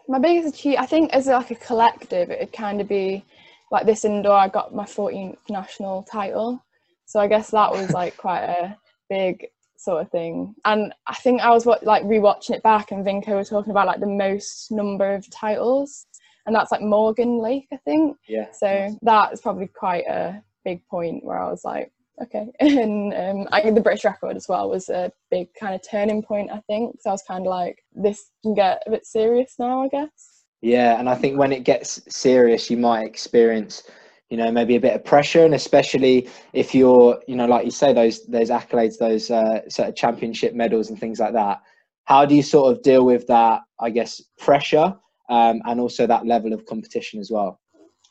my 0.08 0.18
biggest 0.18 0.54
achievement 0.54 0.82
i 0.82 0.86
think 0.86 1.12
as 1.12 1.26
like 1.26 1.50
a 1.50 1.54
collective 1.56 2.30
it'd 2.30 2.52
kind 2.52 2.80
of 2.80 2.88
be 2.88 3.24
like 3.70 3.86
this 3.86 4.04
indoor 4.04 4.34
i 4.34 4.48
got 4.48 4.74
my 4.74 4.84
14th 4.84 5.36
national 5.48 6.02
title 6.04 6.60
so 7.06 7.20
i 7.20 7.26
guess 7.26 7.50
that 7.50 7.70
was 7.70 7.90
like 7.90 8.16
quite 8.16 8.42
a 8.42 8.76
big 9.08 9.46
sort 9.80 10.02
of 10.02 10.10
thing 10.10 10.54
and 10.64 10.92
i 11.06 11.14
think 11.14 11.40
i 11.40 11.50
was 11.50 11.64
what 11.64 11.82
like 11.84 12.02
rewatching 12.04 12.50
it 12.50 12.62
back 12.62 12.90
and 12.90 13.04
vinco 13.04 13.36
was 13.36 13.48
talking 13.48 13.70
about 13.70 13.86
like 13.86 14.00
the 14.00 14.06
most 14.06 14.70
number 14.70 15.14
of 15.14 15.28
titles 15.30 16.06
and 16.46 16.54
that's 16.54 16.70
like 16.70 16.82
morgan 16.82 17.38
lake 17.38 17.66
i 17.72 17.76
think 17.78 18.16
yeah 18.28 18.46
so 18.52 18.96
that's 19.02 19.40
probably 19.40 19.66
quite 19.66 20.04
a 20.06 20.42
big 20.64 20.86
point 20.88 21.24
where 21.24 21.38
i 21.38 21.50
was 21.50 21.64
like 21.64 21.90
okay. 22.22 22.48
And 22.60 23.14
um, 23.14 23.48
I, 23.52 23.70
the 23.70 23.80
British 23.80 24.04
record 24.04 24.36
as 24.36 24.48
well 24.48 24.68
was 24.68 24.88
a 24.88 25.12
big 25.30 25.48
kind 25.58 25.74
of 25.74 25.82
turning 25.88 26.22
point, 26.22 26.50
I 26.50 26.60
think. 26.66 26.96
So 27.00 27.10
I 27.10 27.12
was 27.12 27.22
kind 27.26 27.46
of 27.46 27.50
like, 27.50 27.84
this 27.92 28.30
can 28.42 28.54
get 28.54 28.82
a 28.86 28.90
bit 28.90 29.06
serious 29.06 29.54
now, 29.58 29.84
I 29.84 29.88
guess. 29.88 30.44
Yeah, 30.62 30.98
and 30.98 31.08
I 31.08 31.14
think 31.14 31.38
when 31.38 31.52
it 31.52 31.64
gets 31.64 32.02
serious, 32.14 32.70
you 32.70 32.76
might 32.76 33.06
experience, 33.06 33.84
you 34.30 34.36
know, 34.36 34.50
maybe 34.50 34.76
a 34.76 34.80
bit 34.80 34.94
of 34.94 35.04
pressure, 35.04 35.44
and 35.44 35.54
especially 35.54 36.28
if 36.52 36.74
you're, 36.74 37.20
you 37.26 37.36
know, 37.36 37.46
like 37.46 37.64
you 37.64 37.70
say, 37.70 37.92
those 37.92 38.24
those 38.26 38.50
accolades, 38.50 38.98
those 38.98 39.30
uh, 39.30 39.68
sort 39.68 39.88
of 39.88 39.96
championship 39.96 40.54
medals 40.54 40.88
and 40.88 40.98
things 40.98 41.18
like 41.18 41.32
that. 41.34 41.60
How 42.04 42.24
do 42.24 42.34
you 42.34 42.42
sort 42.42 42.72
of 42.72 42.82
deal 42.82 43.04
with 43.04 43.26
that? 43.26 43.62
I 43.80 43.90
guess 43.90 44.22
pressure 44.38 44.94
um, 45.30 45.62
and 45.64 45.80
also 45.80 46.06
that 46.06 46.26
level 46.26 46.52
of 46.52 46.66
competition 46.66 47.20
as 47.20 47.30
well. 47.30 47.60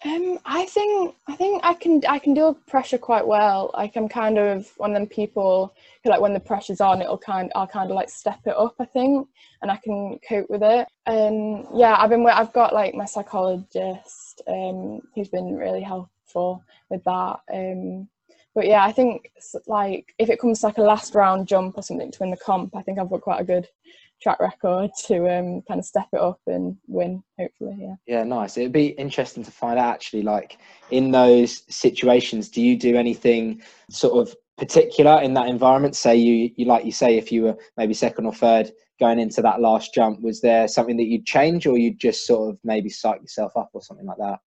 Um, 0.05 0.39
I 0.45 0.63
think 0.65 1.15
I 1.27 1.35
think 1.35 1.61
I 1.65 1.73
can 1.73 2.01
I 2.07 2.19
can 2.19 2.33
deal 2.33 2.53
with 2.53 2.65
pressure 2.65 2.97
quite 2.97 3.27
well. 3.27 3.71
Like 3.73 3.97
I'm 3.97 4.07
kind 4.07 4.37
of 4.37 4.71
one 4.77 4.91
of 4.91 4.95
them 4.95 5.07
people 5.07 5.75
who 6.03 6.09
like 6.09 6.21
when 6.21 6.33
the 6.33 6.39
pressure's 6.39 6.79
on, 6.79 7.01
it'll 7.01 7.17
kind 7.17 7.51
I'll 7.53 7.67
kind 7.67 7.91
of 7.91 7.95
like 7.95 8.09
step 8.09 8.39
it 8.45 8.55
up. 8.55 8.75
I 8.79 8.85
think, 8.85 9.27
and 9.61 9.69
I 9.69 9.75
can 9.75 10.17
cope 10.27 10.49
with 10.49 10.63
it. 10.63 10.87
And 11.05 11.67
yeah, 11.75 11.97
I've 11.99 12.09
been 12.09 12.25
I've 12.25 12.53
got 12.53 12.73
like 12.73 12.95
my 12.95 13.03
psychologist 13.03 14.28
um, 14.47 15.01
who's 15.15 15.29
been 15.29 15.55
really 15.55 15.81
helpful 15.81 16.63
with 16.89 17.03
that. 17.03 17.39
Um, 17.53 18.07
but 18.55 18.65
yeah, 18.65 18.83
I 18.83 18.91
think 18.91 19.31
like 19.67 20.13
if 20.17 20.29
it 20.29 20.39
comes 20.39 20.59
to 20.59 20.67
like 20.67 20.77
a 20.77 20.81
last 20.81 21.15
round 21.15 21.47
jump 21.47 21.77
or 21.77 21.83
something 21.83 22.11
to 22.11 22.19
win 22.19 22.31
the 22.31 22.37
comp, 22.37 22.75
I 22.75 22.81
think 22.81 22.99
I've 22.99 23.09
got 23.09 23.21
quite 23.21 23.41
a 23.41 23.45
good 23.45 23.67
track 24.21 24.39
record 24.39 24.91
to 25.05 25.29
um, 25.29 25.61
kind 25.67 25.79
of 25.79 25.85
step 25.85 26.07
it 26.11 26.19
up 26.19 26.39
and 26.47 26.75
win 26.87 27.23
hopefully 27.39 27.77
yeah 27.79 27.95
yeah 28.05 28.23
nice 28.23 28.57
it'd 28.57 28.71
be 28.71 28.87
interesting 28.87 29.43
to 29.43 29.51
find 29.51 29.79
out 29.79 29.93
actually 29.93 30.21
like 30.21 30.57
in 30.91 31.11
those 31.11 31.63
situations 31.73 32.49
do 32.49 32.61
you 32.61 32.77
do 32.77 32.97
anything 32.97 33.61
sort 33.89 34.27
of 34.27 34.35
particular 34.57 35.21
in 35.21 35.33
that 35.33 35.47
environment 35.47 35.95
say 35.95 36.15
you 36.15 36.51
you 36.57 36.65
like 36.65 36.83
you 36.83 36.91
say 36.91 37.17
if 37.17 37.31
you 37.31 37.43
were 37.43 37.57
maybe 37.77 37.93
second 37.93 38.25
or 38.25 38.33
third 38.33 38.71
going 38.99 39.19
into 39.19 39.41
that 39.41 39.61
last 39.61 39.93
jump 39.93 40.21
was 40.21 40.41
there 40.41 40.67
something 40.67 40.97
that 40.97 41.05
you'd 41.05 41.25
change 41.25 41.65
or 41.65 41.77
you'd 41.77 41.99
just 41.99 42.25
sort 42.25 42.49
of 42.49 42.59
maybe 42.63 42.89
psych 42.89 43.21
yourself 43.21 43.55
up 43.55 43.69
or 43.73 43.81
something 43.81 44.05
like 44.05 44.17
that? 44.17 44.39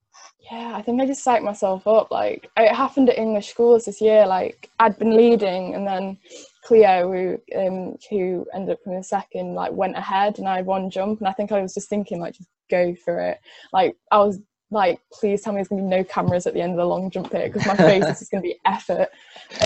Yeah 0.50 0.73
i 0.75 0.82
think 0.82 1.00
i 1.00 1.06
just 1.06 1.25
psyched 1.25 1.42
myself 1.42 1.87
up 1.87 2.11
like 2.11 2.49
it 2.56 2.75
happened 2.75 3.09
at 3.09 3.18
english 3.18 3.49
schools 3.49 3.85
this 3.85 4.00
year 4.00 4.26
like 4.26 4.68
i'd 4.80 4.99
been 4.99 5.16
leading 5.16 5.75
and 5.75 5.87
then 5.87 6.18
cleo 6.64 7.11
who 7.11 7.59
um 7.59 7.97
who 8.11 8.44
ended 8.54 8.75
up 8.75 8.85
coming 8.85 9.02
second 9.02 9.54
like 9.54 9.73
went 9.73 9.97
ahead 9.97 10.38
and 10.38 10.49
i 10.49 10.56
had 10.56 10.66
one 10.66 10.90
jump 10.90 11.21
and 11.21 11.28
i 11.28 11.32
think 11.32 11.50
i 11.52 11.62
was 11.62 11.75
just 11.75 11.88
thinking 11.88 12.21
like 12.21 12.35
just 12.35 12.49
go 12.73 12.94
for 13.04 13.21
it. 13.21 13.38
Like 13.73 13.97
i 14.11 14.18
was 14.18 14.40
like 14.73 15.00
please 15.12 15.43
tell 15.43 15.52
me 15.52 15.59
there's 15.59 15.69
gonna 15.69 15.83
be 15.83 15.88
no 15.88 16.05
cameras 16.05 16.47
at 16.47 16.55
the 16.55 16.61
end 16.61 16.73
of 16.73 16.79
the 16.79 16.85
long 16.85 17.11
jump 17.11 17.31
pit 17.31 17.52
because 17.52 17.67
my 17.67 17.76
face 17.76 18.05
is 18.05 18.19
just 18.19 18.31
gonna 18.31 18.43
be 18.43 18.59
effort 18.67 19.09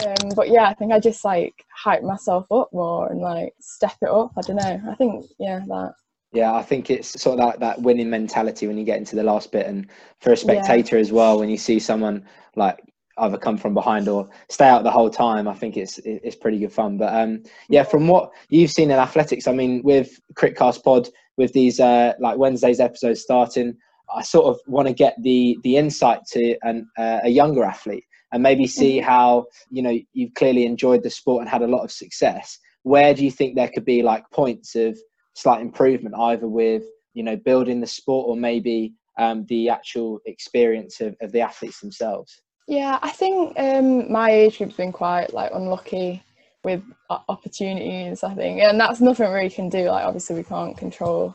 um, 0.05 0.31
but 0.35 0.49
yeah 0.51 0.65
i 0.69 0.75
think 0.75 0.93
i 0.93 0.99
just 0.99 1.25
like 1.25 1.65
hype 1.75 2.03
myself 2.03 2.51
up 2.51 2.69
more 2.73 3.11
and 3.11 3.21
like 3.21 3.55
step 3.61 3.97
it 4.03 4.09
up 4.09 4.33
i 4.37 4.41
don't 4.43 4.57
know 4.57 4.81
i 4.91 4.95
think 4.97 5.25
yeah 5.39 5.61
that 5.67 5.95
yeah, 6.33 6.53
I 6.53 6.63
think 6.63 6.91
it's 6.91 7.21
sort 7.21 7.39
of 7.39 7.47
that, 7.47 7.61
that 7.61 7.81
winning 7.81 8.11
mentality 8.11 8.67
when 8.67 8.77
you 8.77 8.85
get 8.85 8.99
into 8.99 9.17
the 9.17 9.23
last 9.23 9.53
bit, 9.53 9.67
and 9.67 9.89
for 10.21 10.33
a 10.33 10.37
spectator 10.37 10.97
yeah. 10.97 11.01
as 11.01 11.11
well, 11.11 11.39
when 11.39 11.49
you 11.49 11.57
see 11.57 11.79
someone 11.79 12.27
like 12.57 12.79
either 13.19 13.39
come 13.39 13.57
from 13.57 13.73
behind 13.73 14.09
or 14.09 14.29
stay 14.51 14.69
out 14.69 14.83
the 14.83 14.91
whole 14.91 15.09
time, 15.09 15.49
I 15.49 15.55
think 15.55 15.77
it's 15.79 15.99
it's 16.05 16.37
pretty 16.37 16.59
good 16.59 16.73
fun. 16.73 16.99
But 16.99 17.15
um, 17.15 17.43
yeah, 17.69 17.85
from 17.85 18.09
what 18.09 18.33
you've 18.51 18.71
seen 18.71 18.91
in 18.91 18.99
athletics, 18.99 19.47
I 19.47 19.53
mean, 19.53 19.83
with 19.83 20.21
Critcast 20.35 20.83
Pod, 20.83 21.09
with 21.39 21.53
these 21.53 21.81
uh, 21.81 22.13
like 22.19 22.37
Wednesday's 22.37 22.81
episodes 22.81 23.23
starting, 23.23 23.77
I 24.17 24.23
sort 24.23 24.47
of 24.47 24.61
want 24.67 24.89
to 24.89 24.95
get 24.95 25.15
the 25.23 25.59
the 25.63 25.77
insight 25.77 26.21
to 26.33 26.57
an, 26.63 26.89
uh, 26.99 27.21
a 27.25 27.29
younger 27.29 27.65
athlete 27.65 28.05
and 28.33 28.43
maybe 28.43 28.67
see 28.67 28.99
mm-hmm. 28.99 29.07
how 29.07 29.47
you 29.71 29.83
know 29.83 29.99
you've 30.13 30.35
clearly 30.35 30.65
enjoyed 30.65 31.03
the 31.03 31.11
sport 31.11 31.43
and 31.43 31.49
had 31.49 31.63
a 31.63 31.67
lot 31.67 31.85
of 31.85 31.93
success. 31.93 32.59
Where 32.83 33.15
do 33.15 33.25
you 33.25 33.31
think 33.31 33.55
there 33.55 33.71
could 33.73 33.85
be 33.85 34.03
like 34.03 34.31
points 34.31 34.75
of 34.75 34.99
slight 35.35 35.61
improvement, 35.61 36.15
either 36.19 36.49
with 36.49 36.83
you 37.15 37.23
know 37.23 37.37
building 37.37 37.81
the 37.81 37.87
sport 37.87 38.27
or 38.29 38.37
maybe 38.37 38.95
um, 39.19 39.47
the 39.49 39.69
actual 39.69 40.21
experience 40.27 41.01
of, 41.01 41.15
of 41.21 41.33
the 41.33 41.41
athletes 41.41 41.81
themselves? 41.81 42.41
Yeah, 42.69 42.99
I 43.01 43.11
think 43.11 43.59
um, 43.59 44.11
my 44.11 44.31
age 44.31 44.59
group's 44.59 44.77
been 44.77 44.93
quite 44.93 45.33
like 45.33 45.53
unlucky 45.55 46.23
with 46.65 46.83
opportunities. 47.09 48.25
I 48.25 48.35
think, 48.35 48.61
and 48.61 48.81
that's 48.81 49.01
nothing 49.01 49.33
we 49.33 49.49
can 49.49 49.69
do. 49.69 49.89
Like, 49.89 50.05
obviously, 50.05 50.37
we 50.37 50.43
can't 50.43 50.77
control 50.77 51.35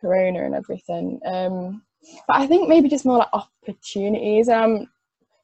Corona 0.00 0.44
and 0.44 0.54
everything. 0.54 1.20
Um, 1.24 1.82
but 2.26 2.36
I 2.36 2.46
think 2.46 2.68
maybe 2.68 2.88
just 2.88 3.04
more 3.04 3.18
like 3.18 3.28
opportunities. 3.32 4.48
I'm 4.48 4.88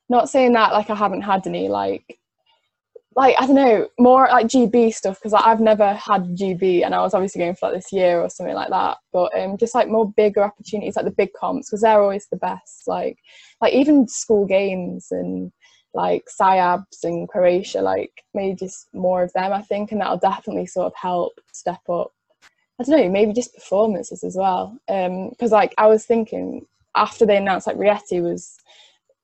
not 0.08 0.28
saying 0.28 0.52
that 0.52 0.72
like 0.72 0.90
I 0.90 0.94
haven't 0.94 1.22
had 1.22 1.46
any 1.46 1.68
like 1.68 2.18
like 3.16 3.34
I 3.38 3.46
don't 3.46 3.56
know 3.56 3.88
more 3.98 4.28
like 4.30 4.46
GB 4.46 4.94
stuff 4.94 5.18
because 5.18 5.32
like, 5.32 5.44
I've 5.44 5.60
never 5.60 5.94
had 5.94 6.36
GB 6.36 6.84
and 6.84 6.94
I 6.94 7.00
was 7.00 7.12
obviously 7.12 7.40
going 7.40 7.54
for 7.54 7.68
like 7.68 7.78
this 7.78 7.92
year 7.92 8.20
or 8.20 8.30
something 8.30 8.54
like 8.54 8.70
that. 8.70 8.98
But 9.12 9.36
um, 9.38 9.56
just 9.56 9.74
like 9.74 9.88
more 9.88 10.10
bigger 10.12 10.42
opportunities 10.42 10.96
like 10.96 11.04
the 11.04 11.10
big 11.10 11.30
comps 11.38 11.68
because 11.68 11.80
they're 11.80 12.02
always 12.02 12.26
the 12.30 12.36
best. 12.36 12.86
Like 12.86 13.18
like 13.60 13.72
even 13.72 14.06
school 14.06 14.46
games 14.46 15.08
and 15.10 15.52
like 15.92 16.24
SIABs 16.40 17.02
and 17.02 17.28
Croatia, 17.28 17.82
like 17.82 18.12
maybe 18.32 18.54
just 18.54 18.88
more 18.94 19.24
of 19.24 19.32
them 19.32 19.52
I 19.52 19.62
think, 19.62 19.90
and 19.90 20.00
that'll 20.00 20.18
definitely 20.18 20.66
sort 20.66 20.86
of 20.86 20.92
help 20.94 21.32
step 21.52 21.80
up. 21.88 22.12
I 22.80 22.82
don't 22.82 22.98
know, 22.98 23.10
maybe 23.10 23.34
just 23.34 23.54
performances 23.54 24.24
as 24.24 24.36
well. 24.36 24.78
Because 24.86 25.52
um, 25.52 25.58
like 25.58 25.74
I 25.76 25.86
was 25.86 26.06
thinking 26.06 26.66
after 26.94 27.26
they 27.26 27.36
announced 27.36 27.66
like 27.66 27.76
Rieti 27.76 28.22
was 28.22 28.56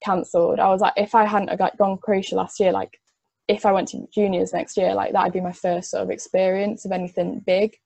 cancelled, 0.05 0.61
I 0.61 0.69
was 0.69 0.83
like, 0.83 0.93
if 0.97 1.15
I 1.15 1.25
hadn't 1.25 1.59
like 1.59 1.79
gone 1.79 1.97
Croatia 1.97 2.37
last 2.37 2.61
year, 2.61 2.71
like 2.71 3.01
if 3.49 3.65
I 3.65 3.73
went 3.73 3.89
to 3.89 4.07
juniors 4.13 4.53
next 4.53 4.77
year, 4.77 4.95
like 4.95 5.13
that'd 5.13 5.33
be 5.33 5.41
my 5.41 5.53
first 5.53 5.91
sort 5.91 6.03
of 6.03 6.11
experience 6.11 6.85
of 6.85 6.93
anything 6.93 7.43
big. 7.47 7.79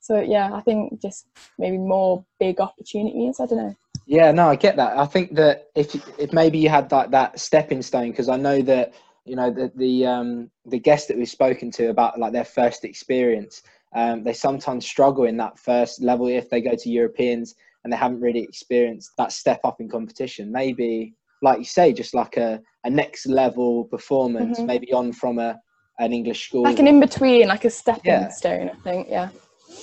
So 0.00 0.20
yeah, 0.20 0.52
I 0.52 0.60
think 0.60 1.00
just 1.00 1.28
maybe 1.56 1.78
more 1.78 2.24
big 2.40 2.60
opportunities. 2.60 3.38
I 3.38 3.46
don't 3.46 3.58
know. 3.58 3.76
Yeah, 4.06 4.32
no, 4.32 4.48
I 4.48 4.56
get 4.56 4.74
that. 4.76 4.98
I 4.98 5.06
think 5.06 5.36
that 5.36 5.68
if 5.76 5.94
if 6.18 6.32
maybe 6.32 6.58
you 6.58 6.68
had 6.68 6.90
like 6.90 7.12
that 7.12 7.38
stepping 7.38 7.82
stone, 7.82 8.10
because 8.10 8.28
I 8.28 8.36
know 8.36 8.60
that 8.62 8.94
you 9.24 9.36
know 9.36 9.52
the 9.52 9.70
the 9.76 10.04
um 10.06 10.50
the 10.66 10.80
guests 10.80 11.06
that 11.06 11.16
we've 11.16 11.28
spoken 11.28 11.70
to 11.72 11.90
about 11.90 12.18
like 12.18 12.32
their 12.32 12.44
first 12.44 12.84
experience, 12.84 13.62
um, 13.94 14.22
they 14.22 14.32
sometimes 14.32 14.86
struggle 14.86 15.24
in 15.24 15.36
that 15.38 15.58
first 15.58 16.02
level 16.02 16.28
if 16.28 16.48
they 16.48 16.60
go 16.60 16.74
to 16.74 16.90
Europeans 16.90 17.54
and 17.84 17.92
they 17.92 17.96
haven't 17.96 18.20
really 18.20 18.42
experienced 18.42 19.12
that 19.18 19.32
step 19.32 19.60
up 19.64 19.80
in 19.80 19.88
competition. 19.88 20.50
Maybe 20.50 21.14
like 21.42 21.58
you 21.58 21.64
say, 21.64 21.92
just 21.92 22.14
like 22.14 22.36
a, 22.36 22.60
a 22.84 22.90
next 22.90 23.26
level 23.26 23.84
performance, 23.84 24.58
mm-hmm. 24.58 24.66
maybe 24.66 24.92
on 24.92 25.12
from 25.12 25.38
a 25.38 25.58
an 25.98 26.12
English 26.12 26.48
school, 26.48 26.62
like 26.62 26.78
an 26.78 26.86
in 26.86 27.00
between, 27.00 27.48
like 27.48 27.64
a 27.64 27.70
stepping 27.70 28.12
yeah. 28.12 28.28
stone. 28.28 28.70
I 28.70 28.82
think, 28.82 29.08
yeah. 29.10 29.28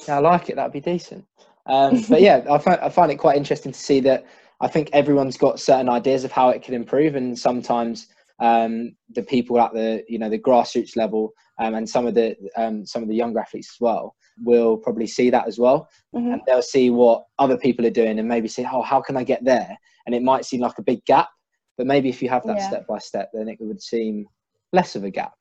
Yeah, 0.08 0.18
I 0.18 0.20
like 0.20 0.50
it. 0.50 0.56
That'd 0.56 0.74
be 0.74 0.80
decent. 0.80 1.26
Um, 1.68 2.04
but 2.10 2.22
yeah, 2.22 2.44
I 2.50 2.58
find 2.58 2.80
I 2.80 2.90
find 2.90 3.12
it 3.12 3.18
quite 3.18 3.38
interesting 3.38 3.72
to 3.72 3.80
see 3.80 4.00
that. 4.02 4.26
I 4.62 4.68
think 4.68 4.90
everyone's 4.92 5.38
got 5.38 5.60
certain 5.60 5.88
ideas 5.88 6.26
of 6.26 6.32
how 6.32 6.50
it 6.50 6.64
can 6.64 6.74
improve, 6.74 7.16
and 7.16 7.38
sometimes 7.38 8.08
um, 8.40 8.96
the 9.10 9.24
people 9.24 9.60
at 9.60 9.74
the 9.74 10.04
you 10.08 10.18
know 10.18 10.30
the 10.30 10.40
grassroots 10.40 10.98
level 10.98 11.34
um, 11.60 11.76
and 11.76 11.88
some 11.88 12.08
of 12.08 12.16
the 12.16 12.36
um, 12.56 12.86
some 12.86 13.04
of 13.04 13.10
the 13.10 13.16
younger 13.16 13.40
athletes 13.40 13.76
as 13.76 13.82
well 13.82 14.16
will 14.42 14.78
probably 14.78 15.08
see 15.08 15.30
that 15.30 15.48
as 15.48 15.60
well, 15.60 15.90
mm-hmm. 16.16 16.34
and 16.34 16.42
they'll 16.48 16.62
see 16.62 16.90
what 16.90 17.26
other 17.38 17.58
people 17.58 17.86
are 17.86 17.92
doing 17.92 18.20
and 18.20 18.28
maybe 18.28 18.48
say, 18.48 18.66
oh, 18.72 18.82
how 18.82 19.02
can 19.02 19.18
I 19.18 19.24
get 19.24 19.44
there? 19.44 19.78
And 20.06 20.16
it 20.16 20.24
might 20.24 20.46
seem 20.46 20.62
like 20.62 20.78
a 20.78 20.84
big 20.84 21.04
gap, 21.06 21.30
but 21.78 21.86
maybe 21.86 22.10
if 22.10 22.22
you 22.22 22.30
have 22.30 22.46
that 22.46 22.58
yeah. 22.58 22.68
step 22.68 22.88
by 22.88 22.98
step, 22.98 23.30
then 23.34 23.48
it 23.50 23.58
would 23.60 23.82
seem 23.82 24.26
less 24.72 24.96
of 24.96 25.04
a 25.04 25.10
gap. 25.10 25.34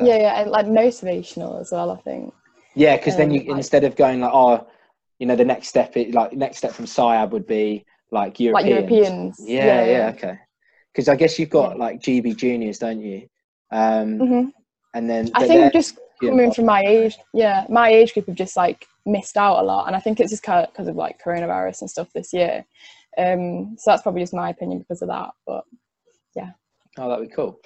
Yeah, 0.00 0.16
yeah, 0.16 0.40
and 0.40 0.50
like 0.50 0.66
motivational 0.66 1.60
as 1.60 1.70
well. 1.70 1.90
I 1.90 1.96
think. 1.98 2.32
Yeah, 2.74 2.96
because 2.96 3.14
um, 3.14 3.18
then 3.18 3.30
you 3.30 3.40
like, 3.40 3.58
instead 3.58 3.84
of 3.84 3.96
going 3.96 4.20
like, 4.20 4.32
oh, 4.32 4.66
you 5.18 5.26
know, 5.26 5.36
the 5.36 5.44
next 5.44 5.68
step, 5.68 5.96
it, 5.96 6.14
like 6.14 6.32
next 6.32 6.58
step 6.58 6.72
from 6.72 6.86
SIAB 6.86 7.30
would 7.30 7.46
be 7.46 7.84
like 8.10 8.40
Europeans. 8.40 8.64
Like 8.64 8.90
Europeans. 8.90 9.36
Yeah, 9.40 9.64
yeah, 9.64 9.84
yeah 9.84 10.12
okay. 10.16 10.38
Because 10.92 11.08
I 11.08 11.16
guess 11.16 11.38
you've 11.38 11.50
got 11.50 11.72
yeah. 11.72 11.84
like 11.84 12.00
GB 12.00 12.36
juniors, 12.36 12.78
don't 12.78 13.00
you? 13.00 13.28
Um, 13.70 14.18
mm-hmm. 14.18 14.48
And 14.94 15.08
then 15.08 15.30
I 15.34 15.46
think 15.46 15.72
just 15.72 15.98
coming 16.20 16.52
from 16.52 16.66
my 16.66 16.82
age, 16.82 17.16
yeah, 17.34 17.66
my 17.68 17.88
age 17.88 18.14
group 18.14 18.26
have 18.26 18.36
just 18.36 18.56
like 18.56 18.86
missed 19.06 19.36
out 19.36 19.60
a 19.60 19.62
lot, 19.62 19.86
and 19.86 19.96
I 19.96 20.00
think 20.00 20.20
it's 20.20 20.30
just 20.30 20.42
because 20.42 20.88
of 20.88 20.96
like 20.96 21.20
coronavirus 21.22 21.82
and 21.82 21.90
stuff 21.90 22.08
this 22.14 22.32
year. 22.32 22.64
Um, 23.16 23.76
so 23.78 23.90
that's 23.90 24.02
probably 24.02 24.22
just 24.22 24.34
my 24.34 24.50
opinion 24.50 24.80
because 24.80 25.02
of 25.02 25.08
that. 25.08 25.30
But 25.46 25.64
yeah. 26.34 26.50
Oh, 26.98 27.08
that'd 27.08 27.28
be 27.28 27.34
cool. 27.34 27.60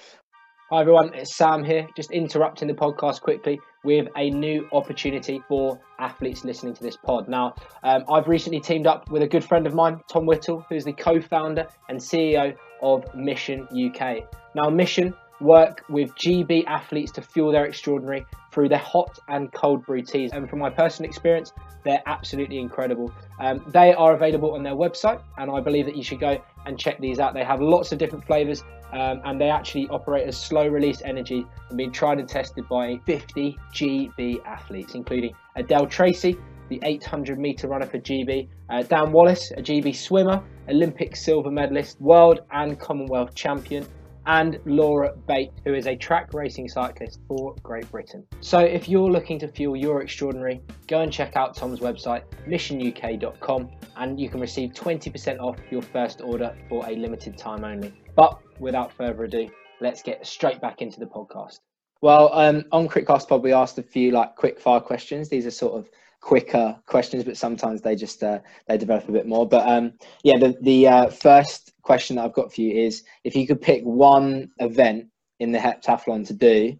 Hi 0.73 0.81
everyone, 0.81 1.13
it's 1.13 1.35
Sam 1.35 1.63
here, 1.63 1.87
just 1.95 2.09
interrupting 2.09 2.67
the 2.67 2.73
podcast 2.73 3.21
quickly 3.21 3.59
with 3.83 4.07
a 4.17 4.31
new 4.31 4.67
opportunity 4.71 5.39
for 5.47 5.79
athletes 5.99 6.43
listening 6.43 6.73
to 6.73 6.81
this 6.81 6.97
pod. 6.97 7.27
Now, 7.27 7.53
um, 7.83 8.05
I've 8.11 8.27
recently 8.27 8.59
teamed 8.59 8.87
up 8.87 9.11
with 9.11 9.21
a 9.21 9.27
good 9.27 9.43
friend 9.43 9.67
of 9.67 9.75
mine, 9.75 9.99
Tom 10.11 10.25
Whittle, 10.25 10.65
who's 10.69 10.83
the 10.83 10.93
co 10.93 11.21
founder 11.21 11.67
and 11.89 11.99
CEO 11.99 12.55
of 12.81 13.03
Mission 13.13 13.67
UK. 13.67 14.23
Now, 14.55 14.71
Mission 14.71 15.13
work 15.43 15.83
with 15.89 16.15
GB 16.15 16.65
athletes 16.65 17.11
to 17.13 17.21
fuel 17.21 17.51
their 17.51 17.65
extraordinary 17.65 18.25
through 18.51 18.69
their 18.69 18.79
hot 18.79 19.19
and 19.27 19.51
cold 19.51 19.85
brew 19.85 20.01
teas. 20.01 20.31
And 20.31 20.49
from 20.49 20.59
my 20.59 20.69
personal 20.69 21.09
experience, 21.09 21.51
they're 21.83 22.01
absolutely 22.05 22.59
incredible. 22.59 23.11
Um, 23.39 23.63
they 23.67 23.93
are 23.93 24.13
available 24.13 24.53
on 24.53 24.63
their 24.63 24.75
website, 24.75 25.21
and 25.37 25.51
I 25.51 25.59
believe 25.59 25.85
that 25.85 25.97
you 25.97 26.03
should 26.03 26.19
go 26.19 26.41
and 26.65 26.79
check 26.79 26.99
these 26.99 27.19
out. 27.19 27.33
They 27.33 27.43
have 27.43 27.61
lots 27.61 27.91
of 27.91 27.97
different 27.97 28.25
flavors, 28.25 28.63
um, 28.93 29.21
and 29.25 29.39
they 29.39 29.49
actually 29.49 29.89
operate 29.89 30.27
as 30.27 30.37
slow 30.37 30.67
release 30.67 31.01
energy 31.03 31.45
and 31.69 31.77
been 31.77 31.91
tried 31.91 32.19
and 32.19 32.29
tested 32.29 32.67
by 32.69 32.99
50 33.05 33.57
GB 33.73 34.45
athletes, 34.45 34.95
including 34.95 35.33
Adelle 35.57 35.89
Tracey, 35.89 36.37
the 36.69 36.79
800 36.83 37.37
meter 37.37 37.67
runner 37.67 37.85
for 37.85 37.99
GB, 37.99 38.47
uh, 38.69 38.83
Dan 38.83 39.11
Wallace, 39.11 39.51
a 39.51 39.61
GB 39.61 39.95
swimmer, 39.95 40.41
Olympic 40.69 41.15
silver 41.15 41.51
medalist, 41.51 41.99
world 41.99 42.41
and 42.51 42.79
Commonwealth 42.79 43.35
champion, 43.35 43.85
and 44.25 44.59
Laura 44.65 45.13
Bate, 45.27 45.51
who 45.65 45.73
is 45.73 45.87
a 45.87 45.95
track 45.95 46.33
racing 46.33 46.69
cyclist 46.69 47.19
for 47.27 47.55
Great 47.63 47.89
Britain. 47.91 48.25
So 48.41 48.59
if 48.59 48.87
you're 48.87 49.09
looking 49.09 49.39
to 49.39 49.47
fuel 49.47 49.75
your 49.75 50.01
extraordinary, 50.01 50.61
go 50.87 51.01
and 51.01 51.11
check 51.11 51.35
out 51.35 51.55
Tom's 51.55 51.79
website, 51.79 52.23
missionuk.com, 52.47 53.69
and 53.97 54.19
you 54.19 54.29
can 54.29 54.39
receive 54.39 54.71
20% 54.71 55.39
off 55.39 55.57
your 55.69 55.81
first 55.81 56.21
order 56.21 56.55
for 56.69 56.87
a 56.87 56.95
limited 56.95 57.37
time 57.37 57.63
only. 57.63 57.93
But 58.15 58.39
without 58.59 58.93
further 58.93 59.25
ado, 59.25 59.49
let's 59.81 60.01
get 60.01 60.25
straight 60.25 60.61
back 60.61 60.81
into 60.81 60.99
the 60.99 61.05
podcast. 61.05 61.59
Well, 62.01 62.33
um, 62.33 62.65
on 62.71 62.87
Critcast 62.87 63.27
Pod, 63.29 63.43
we 63.43 63.53
asked 63.53 63.77
a 63.77 63.83
few 63.83 64.11
like 64.11 64.35
quick 64.35 64.59
fire 64.59 64.81
questions. 64.81 65.29
These 65.29 65.45
are 65.45 65.51
sort 65.51 65.73
of 65.73 65.89
quicker 66.19 66.77
questions, 66.85 67.23
but 67.23 67.37
sometimes 67.37 67.81
they 67.81 67.95
just 67.95 68.23
uh, 68.23 68.39
they 68.67 68.77
develop 68.77 69.07
a 69.07 69.11
bit 69.11 69.27
more. 69.27 69.47
But 69.47 69.67
um, 69.67 69.93
yeah, 70.23 70.37
the 70.37 70.57
the 70.61 70.87
uh, 70.87 71.09
first 71.09 71.72
question 71.83 72.15
that 72.15 72.25
I've 72.25 72.33
got 72.33 72.53
for 72.53 72.61
you 72.61 72.71
is 72.71 73.03
if 73.23 73.35
you 73.35 73.45
could 73.45 73.61
pick 73.61 73.83
one 73.83 74.49
event 74.59 75.07
in 75.39 75.51
the 75.51 75.59
heptathlon 75.59 76.25
to 76.27 76.33
do, 76.33 76.77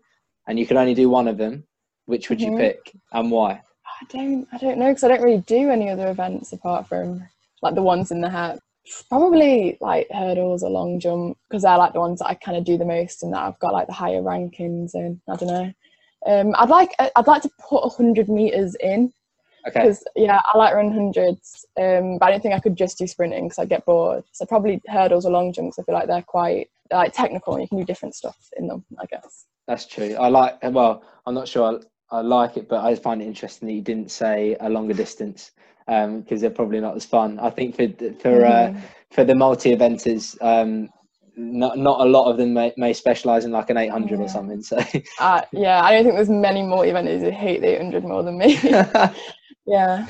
and 0.47 0.59
you 0.59 0.65
could 0.65 0.77
only 0.77 0.93
do 0.93 1.09
one 1.09 1.27
of 1.27 1.37
them, 1.37 1.63
which 2.05 2.29
would 2.29 2.39
mm-hmm. 2.39 2.53
you 2.53 2.57
pick 2.57 2.93
and 3.13 3.31
why? 3.31 3.61
I 4.01 4.05
don't, 4.09 4.47
I 4.51 4.57
don't 4.57 4.77
know 4.77 4.89
because 4.89 5.03
I 5.03 5.09
don't 5.09 5.21
really 5.21 5.43
do 5.47 5.69
any 5.69 5.89
other 5.89 6.09
events 6.09 6.51
apart 6.51 6.87
from 6.87 7.27
like 7.61 7.75
the 7.75 7.81
ones 7.81 8.11
in 8.11 8.21
the 8.21 8.29
hep. 8.29 8.59
Probably 9.07 9.77
like 9.79 10.07
hurdles 10.11 10.61
or 10.61 10.69
long 10.69 10.99
jump 10.99 11.37
because 11.47 11.63
they're 11.63 11.77
like 11.77 11.93
the 11.93 12.01
ones 12.01 12.19
that 12.19 12.27
I 12.27 12.33
kind 12.33 12.57
of 12.57 12.65
do 12.65 12.77
the 12.77 12.83
most 12.83 13.23
and 13.23 13.33
that 13.33 13.43
I've 13.43 13.59
got 13.59 13.71
like 13.71 13.87
the 13.87 13.93
higher 13.93 14.21
rankings 14.21 14.93
in. 14.93 15.21
I 15.29 15.35
don't 15.37 15.47
know. 15.47 15.73
Um, 16.25 16.53
I'd 16.57 16.69
like 16.69 16.91
I'd 16.99 17.27
like 17.27 17.41
to 17.43 17.51
put 17.59 17.87
hundred 17.93 18.27
meters 18.27 18.75
in 18.81 19.13
Okay. 19.67 19.81
Because 19.81 20.03
yeah, 20.15 20.41
I 20.53 20.57
like 20.57 20.73
run 20.73 20.91
hundreds, 20.91 21.65
um, 21.79 22.17
but 22.17 22.27
I 22.27 22.31
don't 22.31 22.41
think 22.41 22.53
I 22.53 22.59
could 22.59 22.75
just 22.75 22.97
do 22.97 23.07
sprinting 23.07 23.45
because 23.45 23.59
I 23.59 23.65
get 23.65 23.85
bored. 23.85 24.23
So 24.31 24.45
probably 24.45 24.81
hurdles 24.87 25.25
or 25.25 25.31
long 25.31 25.53
jumps. 25.53 25.79
I 25.79 25.83
feel 25.83 25.95
like 25.95 26.07
they're 26.07 26.21
quite 26.21 26.69
they're 26.89 26.99
like 26.99 27.13
technical, 27.13 27.53
and 27.53 27.61
you 27.61 27.67
can 27.67 27.77
do 27.77 27.85
different 27.85 28.15
stuff 28.15 28.37
in 28.57 28.67
them. 28.67 28.83
I 28.99 29.05
guess. 29.05 29.45
That's 29.67 29.85
true. 29.85 30.15
I 30.19 30.27
like. 30.27 30.57
Well, 30.63 31.03
I'm 31.25 31.33
not 31.33 31.47
sure 31.47 31.79
I, 32.11 32.17
I 32.17 32.21
like 32.21 32.57
it, 32.57 32.67
but 32.67 32.83
I 32.83 32.95
find 32.95 33.21
it 33.21 33.25
interesting 33.25 33.67
that 33.67 33.73
you 33.73 33.81
didn't 33.81 34.11
say 34.11 34.57
a 34.59 34.69
longer 34.69 34.93
distance 34.93 35.51
because 35.85 36.05
um, 36.05 36.23
they're 36.27 36.49
probably 36.49 36.79
not 36.79 36.95
as 36.95 37.05
fun. 37.05 37.39
I 37.39 37.49
think 37.49 37.75
for 37.75 37.87
for 38.19 38.45
uh, 38.45 38.49
mm-hmm. 38.49 38.77
uh, 38.77 38.81
for 39.11 39.23
the 39.23 39.35
multi 39.35 39.75
eventers, 39.75 40.37
um, 40.41 40.89
not 41.35 41.77
not 41.77 42.01
a 42.01 42.09
lot 42.09 42.29
of 42.29 42.37
them 42.37 42.53
may, 42.53 42.73
may 42.77 42.93
specialize 42.93 43.45
in 43.45 43.51
like 43.51 43.69
an 43.69 43.77
800 43.77 44.19
yeah. 44.19 44.25
or 44.25 44.29
something. 44.29 44.61
So 44.61 44.77
uh, 45.19 45.41
yeah, 45.51 45.83
I 45.83 45.91
don't 45.91 46.03
think 46.03 46.15
there's 46.15 46.29
many 46.29 46.61
multi 46.61 46.89
eventers 46.89 47.21
who 47.21 47.31
hate 47.31 47.61
the 47.61 47.75
800 47.75 48.03
more 48.03 48.23
than 48.23 48.37
me. 48.37 48.59
Yeah. 49.65 50.07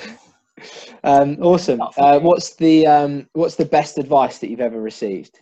Um, 1.03 1.37
awesome. 1.41 1.81
Uh, 1.97 2.19
what's 2.19 2.55
the 2.55 2.87
um, 2.87 3.27
what's 3.33 3.55
the 3.55 3.65
best 3.65 3.97
advice 3.97 4.39
that 4.39 4.49
you've 4.49 4.61
ever 4.61 4.79
received? 4.79 5.41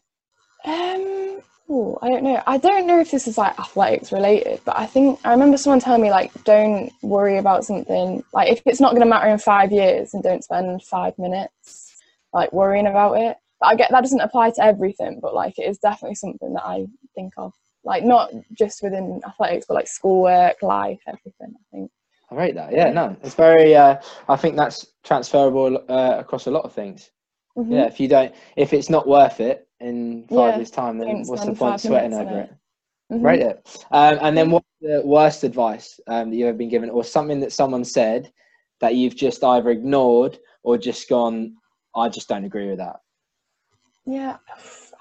Um, 0.66 1.42
ooh, 1.70 1.98
I 2.02 2.10
don't 2.10 2.24
know. 2.24 2.42
I 2.48 2.58
don't 2.58 2.88
know 2.88 3.00
if 3.00 3.12
this 3.12 3.28
is 3.28 3.38
like 3.38 3.60
athletics 3.60 4.12
related, 4.12 4.62
but 4.66 4.78
I 4.78 4.86
think 4.86 5.20
I 5.24 5.32
remember 5.32 5.58
someone 5.58 5.80
telling 5.80 6.02
me 6.02 6.12
like, 6.12 6.32
don't 6.44 6.92
worry 7.02 7.38
about 7.38 7.66
something. 7.66 8.24
Like 8.34 8.52
if 8.52 8.62
it's 8.66 8.80
not 8.80 8.92
going 8.92 9.02
to 9.02 9.08
matter 9.08 9.28
in 9.30 9.38
five 9.38 9.72
years, 9.72 10.14
and 10.14 10.24
don't 10.24 10.44
spend 10.44 10.84
five 10.84 11.18
minutes 11.18 12.02
like 12.34 12.52
worrying 12.54 12.88
about 12.88 13.14
it. 13.14 13.38
But 13.60 13.68
I 13.68 13.76
get 13.76 13.92
that 13.92 14.02
doesn't 14.02 14.22
apply 14.22 14.52
to 14.52 14.64
everything, 14.64 15.20
but 15.22 15.36
like 15.36 15.60
it 15.60 15.70
is 15.70 15.78
definitely 15.78 16.16
something 16.16 16.54
that 16.54 16.66
I 16.66 16.88
think 17.16 17.34
of. 17.38 17.54
Like 17.84 18.04
not 18.04 18.32
just 18.54 18.82
within 18.84 19.22
athletics, 19.28 19.66
but 19.68 19.76
like 19.76 19.88
schoolwork, 19.88 20.62
life, 20.62 21.02
everything. 21.08 21.54
I 21.56 21.64
think. 21.72 21.92
I 22.32 22.36
rate 22.36 22.56
that. 22.56 22.72
Yeah, 22.72 22.92
no, 22.92 23.16
it's 23.24 23.36
very. 23.36 23.76
Uh, 23.76 23.98
I 24.30 24.36
think 24.38 24.56
that's 24.56 24.88
transferable 25.04 25.84
uh, 25.90 26.16
across 26.18 26.48
a 26.48 26.52
lot 26.52 26.64
of 26.64 26.74
things. 26.74 27.12
Mm-hmm. 27.58 27.74
Yeah, 27.74 27.86
if 27.86 28.00
you 28.00 28.08
don't, 28.08 28.34
if 28.56 28.72
it's 28.72 28.90
not 28.90 29.08
worth 29.08 29.42
it 29.42 29.68
in 29.82 30.26
five 30.30 30.54
yeah. 30.54 30.56
years' 30.58 30.72
time, 30.72 30.98
then 30.98 31.24
what's 31.26 31.46
the 31.46 31.54
point 31.54 31.82
sweating 31.82 32.14
over 32.14 32.40
it? 32.40 32.50
it? 32.50 33.14
Mm-hmm. 33.14 33.26
Rate 33.26 33.42
it. 33.42 33.86
Um, 33.92 34.20
and 34.22 34.38
then 34.38 34.50
what's 34.50 34.68
the 34.80 35.02
worst 35.04 35.44
advice 35.44 36.00
um, 36.08 36.30
that 36.30 36.36
you've 36.38 36.48
ever 36.48 36.58
been 36.58 36.70
given, 36.70 36.90
or 36.90 37.04
something 37.04 37.42
that 37.42 37.52
someone 37.52 37.84
said 37.84 38.32
that 38.80 38.96
you've 38.96 39.16
just 39.16 39.44
either 39.44 39.70
ignored 39.70 40.40
or 40.64 40.78
just 40.78 41.10
gone, 41.10 41.56
I 41.96 42.08
just 42.08 42.30
don't 42.30 42.46
agree 42.46 42.70
with 42.70 42.78
that. 42.78 43.02
Yeah, 44.06 44.38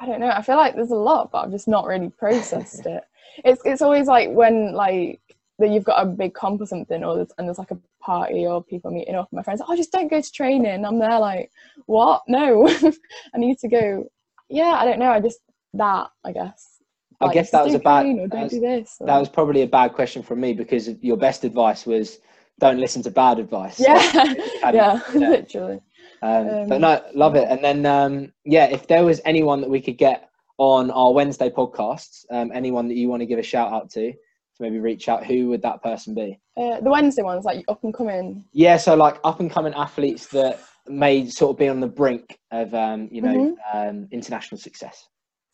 I 0.00 0.06
don't 0.06 0.20
know. 0.20 0.30
I 0.30 0.42
feel 0.42 0.56
like 0.56 0.74
there's 0.74 0.90
a 0.90 0.96
lot, 0.96 1.30
but 1.30 1.44
I've 1.44 1.52
just 1.52 1.68
not 1.68 1.86
really 1.86 2.08
processed 2.10 2.86
it. 2.86 3.04
It's 3.44 3.62
it's 3.64 3.82
always 3.82 4.08
like 4.08 4.30
when 4.30 4.72
like 4.72 5.20
that 5.60 5.70
you've 5.70 5.84
got 5.84 6.02
a 6.02 6.06
big 6.06 6.34
comp 6.34 6.60
or 6.60 6.66
something, 6.66 7.04
or 7.04 7.16
there's, 7.16 7.30
and 7.38 7.46
there's 7.46 7.58
like 7.58 7.70
a 7.70 7.78
party 8.00 8.46
or 8.46 8.62
people 8.62 8.90
meeting 8.90 9.14
up. 9.14 9.28
My 9.32 9.42
friends, 9.42 9.62
oh, 9.66 9.76
just 9.76 9.92
don't 9.92 10.10
go 10.10 10.20
to 10.20 10.32
training. 10.32 10.84
I'm 10.84 10.98
there 10.98 11.18
like, 11.18 11.50
what? 11.86 12.22
No, 12.26 12.68
I 13.34 13.38
need 13.38 13.58
to 13.58 13.68
go. 13.68 14.10
Yeah, 14.48 14.76
I 14.80 14.84
don't 14.84 14.98
know. 14.98 15.10
I 15.10 15.20
just 15.20 15.40
that 15.74 16.10
I 16.24 16.32
guess. 16.32 16.78
Like, 17.20 17.30
I 17.30 17.34
guess 17.34 17.50
that 17.50 17.64
was 17.64 17.74
a 17.74 17.78
bad. 17.78 18.06
That 18.30 18.42
was, 18.44 18.52
this, 18.52 18.96
that 19.00 19.18
was 19.18 19.28
probably 19.28 19.62
a 19.62 19.66
bad 19.66 19.92
question 19.92 20.22
from 20.22 20.40
me 20.40 20.54
because 20.54 20.88
your 21.02 21.18
best 21.18 21.44
advice 21.44 21.84
was 21.84 22.18
don't 22.58 22.78
listen 22.78 23.02
to 23.02 23.10
bad 23.10 23.38
advice. 23.38 23.78
Yeah, 23.78 23.98
so 24.12 24.22
yeah, 24.72 24.72
yeah, 24.72 25.00
literally. 25.14 25.80
Um, 26.22 26.48
um, 26.48 26.68
but 26.68 26.80
no, 26.80 27.02
love 27.14 27.34
it. 27.36 27.48
And 27.48 27.62
then 27.62 27.86
um, 27.86 28.32
yeah, 28.44 28.66
if 28.66 28.86
there 28.86 29.04
was 29.04 29.20
anyone 29.24 29.60
that 29.60 29.70
we 29.70 29.80
could 29.80 29.98
get 29.98 30.30
on 30.58 30.90
our 30.90 31.12
Wednesday 31.12 31.50
podcasts, 31.50 32.24
um, 32.30 32.52
anyone 32.54 32.88
that 32.88 32.96
you 32.96 33.08
want 33.08 33.20
to 33.20 33.26
give 33.26 33.38
a 33.38 33.42
shout 33.42 33.72
out 33.72 33.90
to, 33.90 34.12
maybe 34.60 34.78
reach 34.78 35.08
out, 35.08 35.24
who 35.24 35.48
would 35.48 35.62
that 35.62 35.82
person 35.82 36.14
be? 36.14 36.38
Uh, 36.56 36.80
the 36.80 36.90
Wednesday 36.90 37.22
ones, 37.22 37.44
like 37.44 37.64
up 37.68 37.82
and 37.84 37.94
coming. 37.94 38.44
Yeah, 38.52 38.76
so 38.76 38.94
like 38.94 39.18
up 39.24 39.40
and 39.40 39.50
coming 39.50 39.74
athletes 39.74 40.26
that 40.28 40.60
may 40.86 41.28
sort 41.28 41.54
of 41.54 41.58
be 41.58 41.68
on 41.68 41.80
the 41.80 41.86
brink 41.86 42.38
of 42.50 42.74
um, 42.74 43.08
you 43.10 43.22
know 43.22 43.34
mm-hmm. 43.34 43.78
um, 43.78 44.08
international 44.10 44.60
success. 44.60 45.08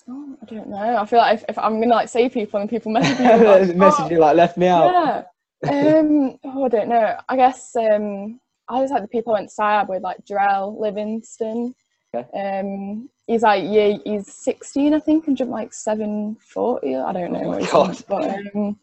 Oh, 0.09 0.37
I 0.41 0.45
don't 0.47 0.69
know. 0.69 0.97
I 0.97 1.05
feel 1.05 1.19
like 1.19 1.39
if, 1.39 1.45
if 1.49 1.59
I'm 1.59 1.81
gonna 1.81 1.95
like 1.95 2.09
say 2.09 2.29
people 2.29 2.61
and 2.61 2.71
people 2.71 2.93
message 2.93 3.19
me, 3.19 3.47
like, 3.47 3.77
message 3.77 4.11
you 4.11 4.19
like 4.19 4.37
left 4.37 4.57
me 4.57 4.67
out. 4.67 5.25
Yeah. 5.65 5.71
um, 5.71 6.39
oh, 6.45 6.65
I 6.65 6.69
don't 6.69 6.89
know. 6.89 7.17
I 7.29 7.37
guess 7.37 7.75
um, 7.77 8.41
I 8.69 8.81
just 8.81 8.93
like 8.93 9.03
the 9.03 9.09
people 9.09 9.35
I 9.35 9.41
went 9.41 9.51
to 9.51 9.61
SIAB 9.61 9.89
with, 9.89 10.03
like 10.03 10.19
Jarell 10.25 10.79
Livingston. 10.79 11.75
Okay. 12.15 12.27
Um, 12.39 13.09
he's 13.27 13.43
like 13.43 13.65
yeah, 13.67 13.97
he's 14.05 14.33
16, 14.33 14.95
I 14.95 14.99
think, 14.99 15.27
and 15.27 15.37
jumped 15.37 15.53
like 15.53 15.73
740. 15.73 16.97
I 16.97 17.13
don't 17.13 17.33
know. 17.33 17.55
Oh 17.55 17.67
God. 17.71 18.03
But 18.09 18.31
um, 18.55 18.79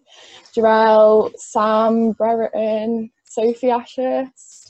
Jarell, 0.55 1.31
Sam 1.37 2.11
Brereton, 2.11 3.09
Sophie 3.25 3.71
Asher, 3.71 4.29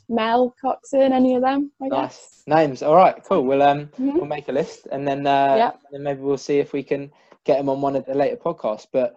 Mel 0.09 0.55
Coxon, 0.61 1.13
any 1.13 1.35
of 1.35 1.41
them? 1.41 1.71
I 1.81 1.89
guess. 1.89 1.99
Nice 2.01 2.33
names. 2.47 2.83
All 2.83 2.95
right, 2.95 3.15
cool. 3.23 3.43
We'll 3.43 3.63
um 3.63 3.87
mm-hmm. 3.87 4.15
we'll 4.15 4.25
make 4.25 4.49
a 4.49 4.51
list 4.51 4.87
and 4.91 5.07
then 5.07 5.25
uh, 5.25 5.55
yeah. 5.57 5.71
then 5.91 6.03
maybe 6.03 6.21
we'll 6.21 6.37
see 6.37 6.59
if 6.59 6.73
we 6.73 6.83
can 6.83 7.11
get 7.45 7.57
them 7.57 7.69
on 7.69 7.81
one 7.81 7.95
of 7.95 8.05
the 8.05 8.13
later 8.13 8.37
podcasts. 8.37 8.87
But 8.91 9.15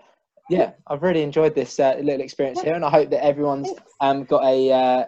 yeah, 0.49 0.73
I've 0.87 1.03
really 1.03 1.23
enjoyed 1.23 1.55
this 1.55 1.81
uh, 1.81 1.97
little 2.01 2.21
experience 2.21 2.61
here, 2.61 2.75
and 2.75 2.85
I 2.85 2.91
hope 2.91 3.11
that 3.11 3.25
everyone's 3.25 3.71
um 4.01 4.25
got 4.25 4.45
a, 4.45 4.73
uh, 4.73 5.05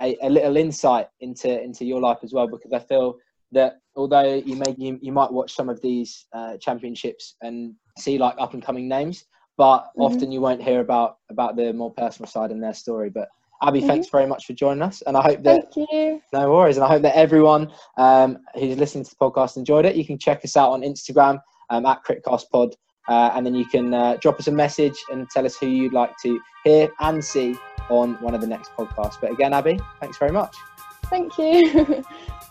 a 0.00 0.16
a 0.22 0.30
little 0.30 0.56
insight 0.56 1.08
into 1.20 1.62
into 1.62 1.84
your 1.84 2.00
life 2.00 2.18
as 2.22 2.32
well 2.32 2.48
because 2.48 2.72
I 2.72 2.78
feel 2.78 3.16
that 3.52 3.80
although 3.96 4.34
you 4.34 4.56
may 4.56 4.74
you, 4.76 4.98
you 5.00 5.12
might 5.12 5.32
watch 5.32 5.54
some 5.54 5.68
of 5.68 5.80
these 5.80 6.26
uh, 6.32 6.56
championships 6.58 7.36
and 7.42 7.74
see 7.98 8.18
like 8.18 8.34
up 8.38 8.54
and 8.54 8.62
coming 8.62 8.88
names, 8.88 9.24
but 9.56 9.80
mm-hmm. 9.80 10.02
often 10.02 10.32
you 10.32 10.40
won't 10.40 10.62
hear 10.62 10.80
about 10.80 11.18
about 11.30 11.56
the 11.56 11.72
more 11.72 11.92
personal 11.92 12.28
side 12.28 12.50
in 12.50 12.60
their 12.60 12.74
story. 12.74 13.10
But 13.10 13.28
Abby, 13.62 13.80
mm-hmm. 13.80 13.88
thanks 13.88 14.08
very 14.08 14.26
much 14.26 14.46
for 14.46 14.52
joining 14.52 14.82
us, 14.82 15.02
and 15.06 15.16
I 15.16 15.22
hope 15.22 15.42
that 15.42 15.74
Thank 15.74 15.88
you. 15.90 16.22
no 16.32 16.50
worries, 16.50 16.76
and 16.76 16.84
I 16.84 16.88
hope 16.88 17.02
that 17.02 17.16
everyone 17.16 17.72
um, 17.96 18.38
who's 18.54 18.76
listening 18.76 19.04
to 19.04 19.10
the 19.10 19.16
podcast 19.16 19.56
enjoyed 19.56 19.84
it. 19.84 19.96
You 19.96 20.06
can 20.06 20.18
check 20.18 20.44
us 20.44 20.56
out 20.56 20.70
on 20.70 20.82
Instagram 20.82 21.40
um, 21.70 21.84
at 21.86 22.04
CritCastPod, 22.04 22.74
uh, 23.08 23.30
and 23.34 23.44
then 23.44 23.54
you 23.54 23.66
can 23.66 23.92
uh, 23.92 24.16
drop 24.20 24.38
us 24.38 24.46
a 24.46 24.52
message 24.52 24.96
and 25.10 25.28
tell 25.30 25.44
us 25.44 25.56
who 25.56 25.66
you'd 25.66 25.92
like 25.92 26.16
to 26.22 26.38
hear 26.64 26.88
and 27.00 27.24
see 27.24 27.56
on 27.90 28.14
one 28.16 28.34
of 28.34 28.40
the 28.40 28.46
next 28.46 28.70
podcasts. 28.76 29.20
But 29.20 29.32
again, 29.32 29.52
Abby, 29.52 29.80
thanks 30.00 30.18
very 30.18 30.32
much. 30.32 30.54
Thank 31.06 31.38
you. 31.38 32.04